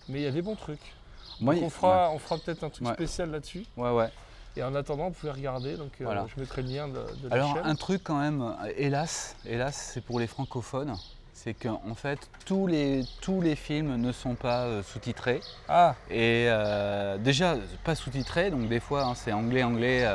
[0.08, 0.92] Mais il y a des bons trucs.
[1.40, 2.94] Moi, Donc il- on fera, on fera peut-être un truc Ouais.
[2.94, 3.64] spécial là-dessus.
[3.76, 4.08] ouais, ouais.
[4.56, 5.76] Et en attendant, vous pouvez regarder.
[5.76, 9.90] Donc, euh, je mettrai le lien de, Alors un truc quand même, euh, hélas, hélas,
[9.92, 10.94] c'est pour les francophones,
[11.32, 15.40] c'est qu'en fait tous les, tous les films ne sont pas euh, sous-titrés.
[15.68, 20.08] Ah, Et euh, déjà pas sous-titrés, donc des fois hein, c'est anglais-anglais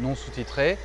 [0.00, 0.76] non sous-titré.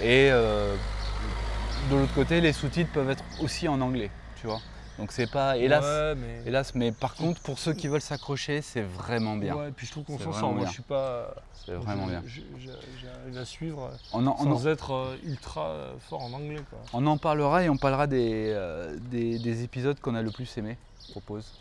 [0.00, 4.10] Et de l'autre côté, les sous-titres peuvent être aussi en anglais,
[4.40, 4.60] tu vois.
[4.98, 6.42] Donc c'est pas, hélas, Ouais, mais...
[6.46, 9.54] hélas, mais par contre pour ceux qui veulent s'accrocher, c'est vraiment bien.
[9.54, 10.52] Ouais, puis je trouve qu'on s'en sort.
[10.52, 11.34] Moi, je suis pas.
[11.64, 12.22] C'est vraiment bien.
[12.26, 16.60] J'arrive à suivre On en, on en- sans être euh, ultra euh, fort en anglais.
[16.68, 16.78] Quoi.
[16.92, 20.56] On en parlera et on parlera des, euh, des, des épisodes qu'on a le plus
[20.58, 20.76] aimés,
[21.06, 21.52] je propose.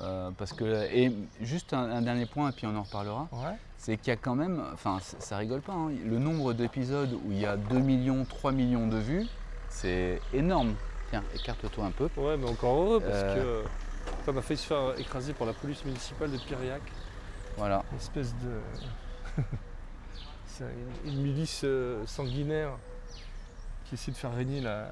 [0.00, 3.54] Euh, parce que, et juste un, un dernier point, et puis on en reparlera, Ouais.
[3.78, 7.30] c'est qu'il y a quand même, enfin ça rigole pas, hein, le nombre d'épisodes où
[7.30, 9.26] il y a 2 millions, 3 millions de vues,
[9.68, 10.74] c'est énorme.
[11.14, 12.08] Tiens, écarte-toi un peu.
[12.16, 13.62] Ouais, mais encore heureux parce Euh.
[13.62, 16.82] que on a failli se faire écraser par la police municipale de Piriac.
[17.56, 17.84] Voilà.
[17.92, 18.58] Une espèce de.
[20.48, 20.64] C'est
[21.04, 22.70] une, milice euh, sanguinaire
[23.84, 24.88] qui essaie de faire régner la,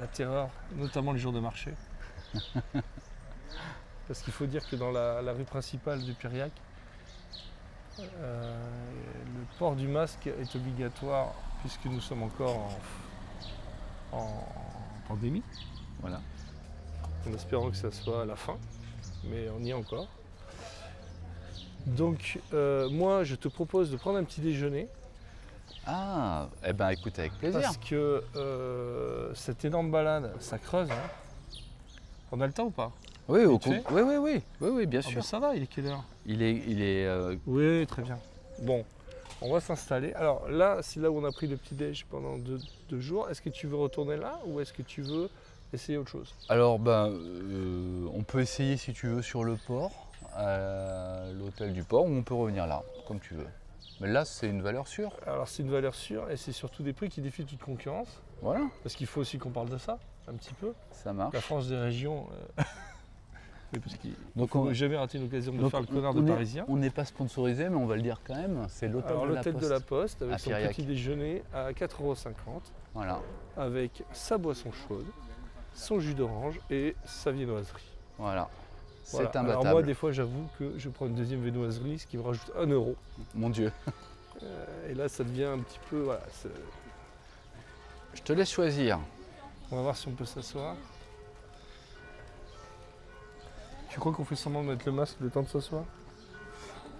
[0.00, 1.74] la terreur, notamment les jours de marché.
[4.08, 6.52] Parce qu'il faut dire que dans la, la rue principale de Piriac,
[8.00, 8.56] euh,
[9.26, 12.78] le port du masque est obligatoire puisque nous sommes encore
[14.12, 14.46] en, en
[15.08, 15.42] pandémie,
[16.00, 16.20] Voilà.
[17.28, 18.56] en espérant que ça soit à la fin,
[19.24, 20.08] mais on y est encore.
[21.86, 24.88] Donc euh, moi je te propose de prendre un petit déjeuner
[25.86, 27.60] Ah, eh ben écoute, avec plaisir.
[27.60, 30.90] parce que euh, cette énorme balade ça creuse.
[30.90, 31.58] hein.
[32.32, 32.90] On a le temps ou pas?
[33.28, 35.16] Oui, au oui, oui, oui, oui, oui, bien Ah sûr.
[35.20, 36.02] bah, Ça va, il est quelle heure?
[36.26, 38.18] Il est, il est euh, Oui, très bien.
[38.62, 38.84] Bon,
[39.44, 40.12] on va s'installer.
[40.14, 43.28] Alors là, c'est là où on a pris le petit déj pendant deux, deux jours.
[43.30, 45.28] Est-ce que tu veux retourner là ou est-ce que tu veux
[45.72, 46.34] essayer autre chose?
[46.48, 49.92] Alors, ben, euh, on peut essayer si tu veux sur le port,
[50.34, 53.46] à l'hôtel du port, ou on peut revenir là, comme tu veux.
[54.00, 55.12] Mais là, c'est une valeur sûre.
[55.26, 58.08] Alors c'est une valeur sûre et c'est surtout des prix qui défient toute concurrence.
[58.42, 60.72] Voilà, Parce qu'il faut aussi qu'on parle de ça, un petit peu.
[60.90, 61.32] ça marche.
[61.32, 62.26] La France des régions.
[62.58, 62.62] euh,
[63.74, 66.14] oui, parce qu'il Donc, faut on, jamais rater une occasion de faire le on- connard
[66.16, 66.64] on de est- Parisien.
[66.68, 68.66] On n'est pas sponsorisé, mais on va le dire quand même.
[68.68, 69.58] C'est l'hôtel Alors de, la Poste.
[69.62, 70.70] de la Poste à avec son Piriac.
[70.70, 72.32] petit déjeuner à 4,50€.
[72.94, 73.20] Voilà,
[73.56, 75.06] avec sa boisson chaude,
[75.74, 77.82] son jus d'orange et sa viennoiserie.
[78.18, 78.48] voilà.
[79.02, 79.30] C'est Voilà.
[79.30, 79.70] Alors imbattable.
[79.70, 82.66] moi, des fois, j'avoue que je prends une deuxième viennoiserie, ce qui me rajoute un
[82.66, 82.96] euro.
[83.34, 83.70] Mon Dieu.
[84.42, 86.00] Euh, et là, ça devient un petit peu...
[86.00, 86.20] Voilà,
[88.14, 88.98] Je te laisse choisir.
[89.70, 90.76] on va voir si on peut s'asseoir.
[93.94, 95.84] Tu crois qu'on fait semblant de mettre le masque le temps de s'asseoir?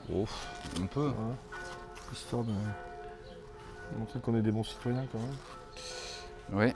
[0.09, 0.47] Ouf,
[0.80, 1.12] on peut.
[2.12, 2.53] Histoire de
[3.99, 5.36] montrer qu'on est des bons citoyens quand même.
[6.53, 6.72] Oui.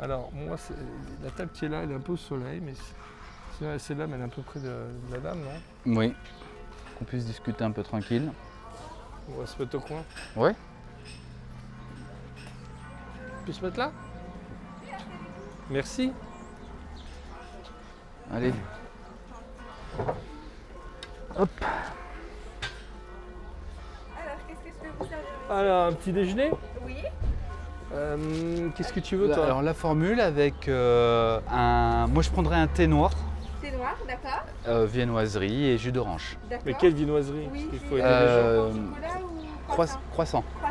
[0.00, 0.56] Alors, moi,
[1.22, 4.14] la table qui est là, elle est un peu au soleil, mais c'est- celle-là, mais
[4.14, 5.94] elle est un peu près de, de la dame, non?
[5.96, 6.14] Oui.
[6.98, 8.32] Qu'on puisse discuter un peu tranquille.
[9.28, 10.02] On va se mettre au coin.
[10.36, 10.54] Ouais.
[13.48, 13.90] Peut se mettre là
[15.70, 16.12] Merci.
[18.30, 18.52] Allez.
[21.34, 21.48] Alors,
[24.46, 26.50] qu'est-ce que je peux vous servir Alors, un petit déjeuner
[26.84, 26.96] Oui.
[27.94, 29.44] Euh, Qu'est-ce que tu veux, toi?
[29.44, 32.06] Alors la formule avec euh, un.
[32.08, 33.12] Moi je prendrais un thé noir,
[33.62, 36.36] C'est noir, d'accord euh, viennoiserie et jus d'orange.
[36.50, 36.64] D'accord.
[36.66, 37.48] Mais quelle viennoiserie?
[37.50, 38.60] Oui, Parce qu'il c'est faut aider les gens.
[38.60, 39.28] au chocolat ou
[39.68, 39.98] Croissant.
[40.12, 40.44] croissant croissant?
[40.58, 40.67] Croissant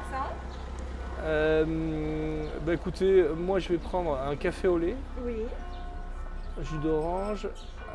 [1.28, 5.36] Euh, bah écoutez, moi je vais prendre un café au lait, Oui.
[6.60, 7.48] un jus d'orange,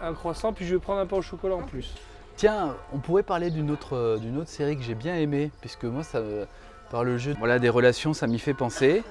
[0.03, 1.95] un croissant, puis je vais prendre un pain au chocolat en plus.
[2.37, 5.85] Tiens, on pourrait parler d'une autre, euh, d'une autre série que j'ai bien aimée, puisque
[5.85, 6.47] moi, ça, me-
[6.91, 9.03] par le jeu voilà, des relations, ça m'y fait penser.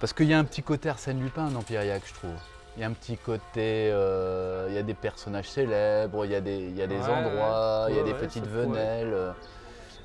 [0.00, 2.30] Parce qu'il y a un petit côté Arsène Lupin dans Piriac, je trouve.
[2.76, 6.34] Il y a un petit côté, euh, il y a des personnages célèbres, il y
[6.34, 8.46] a des, il y a des Ouais, endroits, il y a ouais, des ouais, petites
[8.46, 9.12] venelles.
[9.12, 9.32] euh.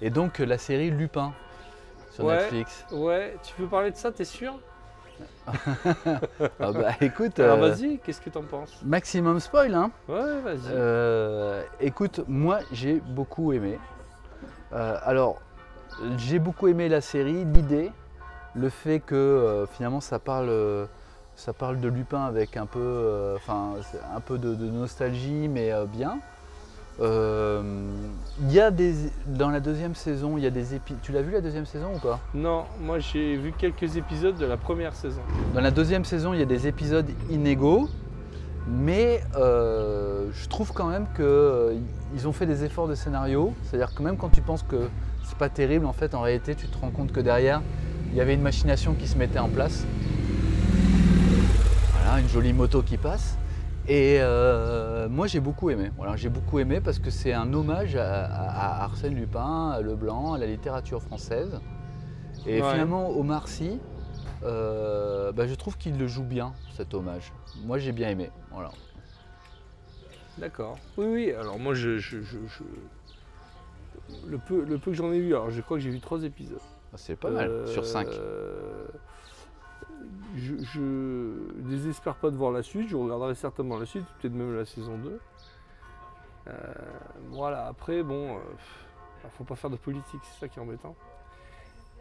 [0.01, 1.34] Et donc la série Lupin
[2.18, 2.38] sur Ouais.
[2.38, 2.84] Netflix.
[2.91, 4.59] Ouais, tu peux parler de ça, t'es sûr?
[6.59, 8.80] Ah bah écoute, Alors euh, vas-y, qu'est-ce que t'en penses?
[8.84, 9.91] Maximum spoil hein.
[10.09, 10.59] Ouais, vas-y.
[10.72, 13.80] Euh, écoute, moi j'ai beaucoup aimé.
[14.74, 15.41] Euh, alors,
[16.18, 17.91] j'ai beaucoup aimé la série, l'idée,
[18.55, 20.51] le fait que finalement ça parle,
[21.36, 23.76] ça parle de Lupin avec un peu, enfin,
[24.15, 26.20] un peu de, de nostalgie, mais bien.
[26.99, 27.61] Euh,
[28.49, 28.93] y a des,
[29.27, 30.99] dans la deuxième saison, il y a des épisodes.
[31.03, 32.19] Tu l'as vu la deuxième saison ou pas?
[32.33, 35.21] Non, moi j'ai vu quelques épisodes de la première saison.
[35.53, 37.87] Dans la deuxième saison, il y a des épisodes inégaux,
[38.67, 43.53] mais euh, je trouve quand même qu'ils ont fait des efforts de scénario.
[43.63, 44.89] C'est-à-dire que même quand tu penses que
[45.23, 47.61] c'est pas terrible, en fait, en réalité, tu te rends compte que derrière,
[48.11, 49.85] il y avait une machination qui se mettait en place.
[51.93, 53.37] Voilà, une jolie moto qui passe.
[53.89, 55.91] Et euh, moi, j'ai beaucoup aimé.
[55.95, 59.81] Voilà, j'ai beaucoup aimé parce que c'est un hommage à, à- à Arsène Lupin, à
[59.81, 61.61] Leblanc, à la littérature française.
[62.45, 62.69] Et Ouais.
[62.71, 63.79] finalement, Omar Sy,
[64.43, 67.31] euh, bah, je trouve qu'il le joue bien, cet hommage.
[67.63, 68.29] Moi, j'ai bien aimé.
[68.51, 68.71] Voilà.
[70.38, 70.77] D'accord.
[70.97, 71.97] Oui, oui, alors moi je.
[71.97, 72.63] je- je- je-
[74.27, 76.23] Le, peu, le peu que j'en ai vu, alors je crois que j'ai vu trois
[76.23, 76.59] épisodes.
[76.95, 78.07] C'est pas mal, Euh, sur 5.
[80.35, 81.33] Je,
[81.69, 84.97] désespère pas de voir la suite, je regarderai certainement la suite, peut-être même la saison
[84.97, 85.19] 2.
[86.47, 86.51] Euh,
[87.31, 88.39] voilà, après, bon, euh,
[89.37, 90.95] faut pas faire de politique, c'est ça qui est embêtant.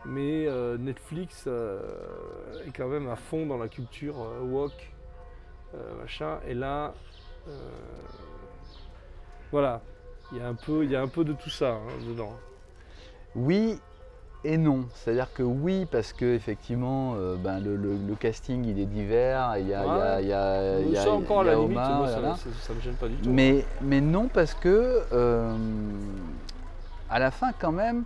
[0.04, 1.80] Mais euh, Netflix euh,
[2.66, 4.92] est quand même à fond dans la culture woke,
[6.00, 6.94] machin, et là,
[9.50, 9.82] voilà,
[10.32, 12.32] il y, a un peu- il y a un peu de tout ça hein, dedans.
[13.34, 13.78] Oui
[14.44, 14.86] et non.
[14.94, 19.56] C'est-à-dire que oui, parce que effectivement, euh, ben, le, le- le casting il est divers.
[19.58, 21.44] Il y a, il y a- il y a- il y a- ça encore à
[21.44, 22.34] il y a la limite, Omar, moi, ça, voilà.
[22.36, 23.30] ça- ça me gêne pas du tout.
[23.30, 25.56] Mais, mais non, parce que euh,
[27.08, 28.04] à la fin, quand même,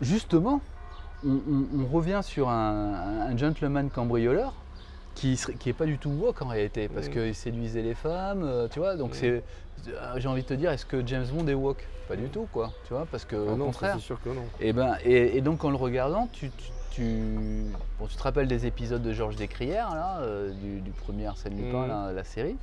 [0.00, 0.62] justement,
[1.24, 2.94] on, on- on revient sur un,
[3.28, 4.64] un gentleman cambrioleur
[5.18, 7.12] qui serait- qui est pas du tout woke en réalité, parce Mm.
[7.12, 8.94] qu'il séduisait les femmes, euh, tu vois.
[8.96, 9.14] Donc Mm.
[9.14, 9.28] c'est,
[9.88, 11.84] euh, j'ai envie de te dire, est-ce que James Bond est woke?
[12.06, 12.72] Pas du tout, quoi.
[12.86, 13.96] Tu vois, parce que Ah au non, contraire.
[13.96, 14.44] c'est sûr que non.
[14.60, 17.66] Et, ben, et, et donc en le regardant, tu, tu, tu-
[17.98, 21.56] bon, tu te rappelles des épisodes de Georges Descrières, là, euh, du, du premier Arsène
[21.56, 21.88] Lupin, Mhm.
[21.88, 22.56] là, la série.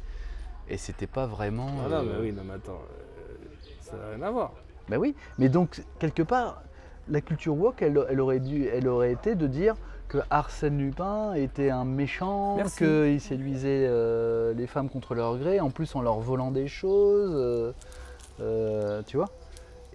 [0.69, 1.67] Et c'était pas vraiment.
[1.85, 3.35] Ah non, euh, mais oui, non, mais attends, euh,
[3.81, 4.53] ça n'a rien à voir.
[4.87, 6.61] ben oui, mais donc quelque part,
[7.07, 9.75] la culture woke, elle, elle aurait dû, elle aurait été de dire
[10.15, 15.69] que Arsène Lupin était un méchant, qu'il séduisait euh, les femmes contre leur gré, en
[15.69, 17.73] plus en leur volant des choses, euh,
[18.39, 19.29] euh, tu vois.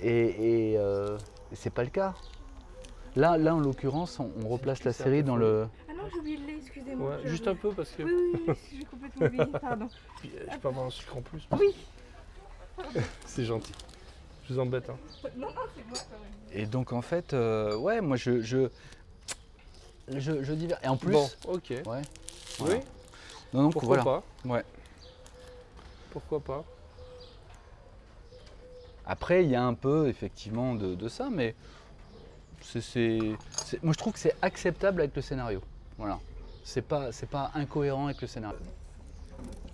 [0.03, 1.17] Et, euh,
[1.53, 2.15] c'est pas le cas.
[3.17, 5.67] Là, là en l'occurrence, on, on replace la série dans le.
[5.89, 7.11] Ah non, j'ai oublié lait, excusez-moi.
[7.11, 9.89] Ouais, juste un peu parce que Oui, oui, oui, j'ai complètement oublié, pardon.
[10.21, 11.49] Puis, je peux avoir un sucre en plus.
[11.59, 11.75] Oui.
[13.27, 13.73] C'est gentil.
[14.49, 14.89] Je vous embête.
[14.91, 14.97] Hein.
[15.37, 16.31] Non, non, c'est moi quand même.
[16.53, 18.69] Et donc en fait, euh, ouais, moi je, je,
[20.19, 20.79] je, je divers.
[20.83, 21.71] Et en plus, Bon, ok.
[21.87, 22.03] ouais.
[22.61, 22.75] Oui.
[23.53, 24.05] Non, donc pourquoi voilà.
[24.05, 24.65] pas Ouais.
[26.11, 26.65] Pourquoi pas
[29.07, 31.55] Après, il y a un peu effectivement de, de ça, mais
[32.63, 33.19] c'est,
[33.83, 35.61] moi je trouve que c'est acceptable avec le scénario.
[35.99, 36.19] Voilà.
[36.65, 38.59] C'est pas, c'est pas incohérent avec le scénario.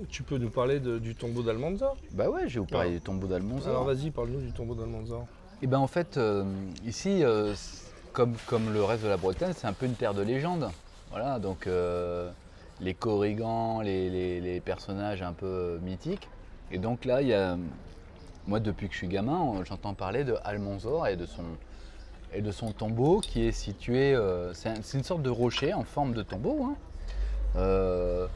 [0.08, 2.98] Tu peux nous parler de- du tombeau d'Almanzor Bah ouais, je vais vous parler Alors.
[3.00, 3.68] du tombeau d'Almonzor.
[3.68, 5.26] Alors vas-y, parle-nous du tombeau d'Almanzor.
[5.62, 6.44] Et ben en fait, euh,
[6.84, 7.54] ici, euh,
[8.16, 10.70] comme, comme le reste de la Bretagne, c'est un peu une terre de légende.
[11.10, 12.30] Voilà, donc euh,
[12.80, 16.26] les corrigans, les, personnages un peu mythiques.
[16.72, 17.58] Et donc là, il y a,
[18.46, 21.44] moi depuis que je suis gamin, j'entends parler de Almanzor et de son,
[22.32, 25.74] et de son tombeau qui est situé, euh, c'est un- c'est une sorte de rocher
[25.74, 26.76] en forme de tombeau, hein.
[27.56, 28.26] Euh,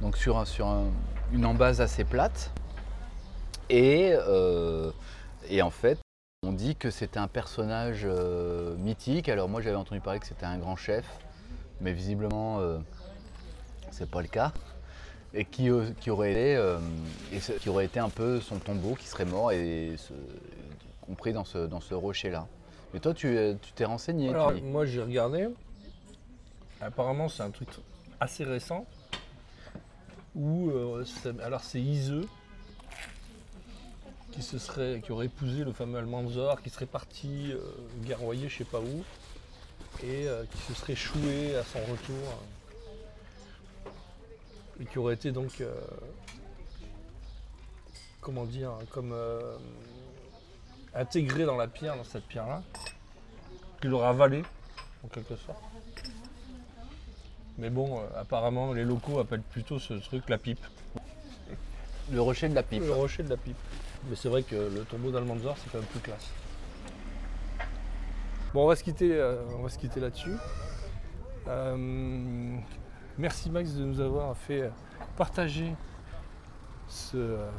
[0.00, 0.90] donc sur, sur un-
[1.32, 2.52] une embase assez plate.
[3.68, 4.14] Et,
[5.50, 5.98] et en fait,
[6.42, 9.28] on dit que c'était un personnage euh, mythique.
[9.28, 11.04] Alors moi j'avais entendu parler que c'était un grand chef,
[11.80, 12.78] mais visiblement euh,
[13.90, 14.52] c'est pas le cas.
[15.34, 16.52] Et qui, euh, qui aurait été,
[17.32, 19.96] et ce- qui aurait été un peu son tombeau qui serait mort et
[21.02, 22.46] compris dans ce, dans ce rocher-là.
[22.94, 24.28] Mais toi tu tu t'es renseigné.
[24.28, 24.62] tu Alors dis.
[24.62, 25.48] moi j'ai regardé.
[26.80, 27.68] Apparemment c'est un truc
[28.20, 28.86] assez récent.
[30.34, 30.70] Où
[31.42, 32.26] alors c'est Iseux
[34.36, 37.58] qui se serait qui aurait épousé le fameux Almanzor, qui serait parti euh,
[38.04, 39.04] guerroyer je sais pas où
[40.04, 42.42] et euh, qui se serait échoué à son retour
[44.80, 45.72] et qui aurait été donc euh,
[48.20, 49.14] comment dire comme
[50.94, 52.62] intégré dans la pierre dans cette pierre là
[53.80, 54.42] qu'il aurait avalé
[55.04, 55.62] en quelque sorte.
[57.58, 60.64] Mais bon, euh, apparemment, les locaux appellent plutôt ce truc la pipe.
[62.12, 62.82] Le rocher de la pipe.
[62.82, 63.56] Le rocher de la pipe.
[64.08, 66.30] Mais c'est vrai que le tombeau d'Almanzor, c'est quand même plus classe.
[68.54, 70.36] Bon, on va se quitter, euh, on va se quitter là-dessus.
[71.48, 72.56] Euh,
[73.18, 74.70] merci Max de nous avoir fait
[75.16, 75.74] partager
[77.14, 77.50] euh,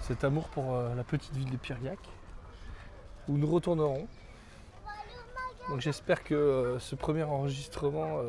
[0.00, 1.98] cet amour pour la petite ville de Piriac,
[3.28, 4.06] où nous retournerons.
[5.68, 8.22] Donc j'espère que ce premier enregistrement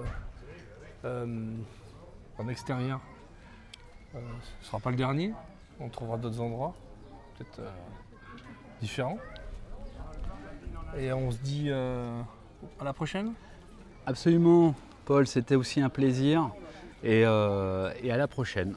[1.04, 3.00] en extérieur
[4.14, 5.34] ce ne sera pas le dernier.
[5.80, 6.74] On trouvera d'autres endroits,
[7.60, 7.70] euh,
[8.82, 9.18] différents.
[10.98, 12.22] Et on se dit euh,
[12.80, 13.34] à la prochaine.
[14.06, 14.76] Absolument,
[15.06, 16.50] Paul, c'était aussi un plaisir.
[17.04, 18.76] Et, euh, et à la prochaine.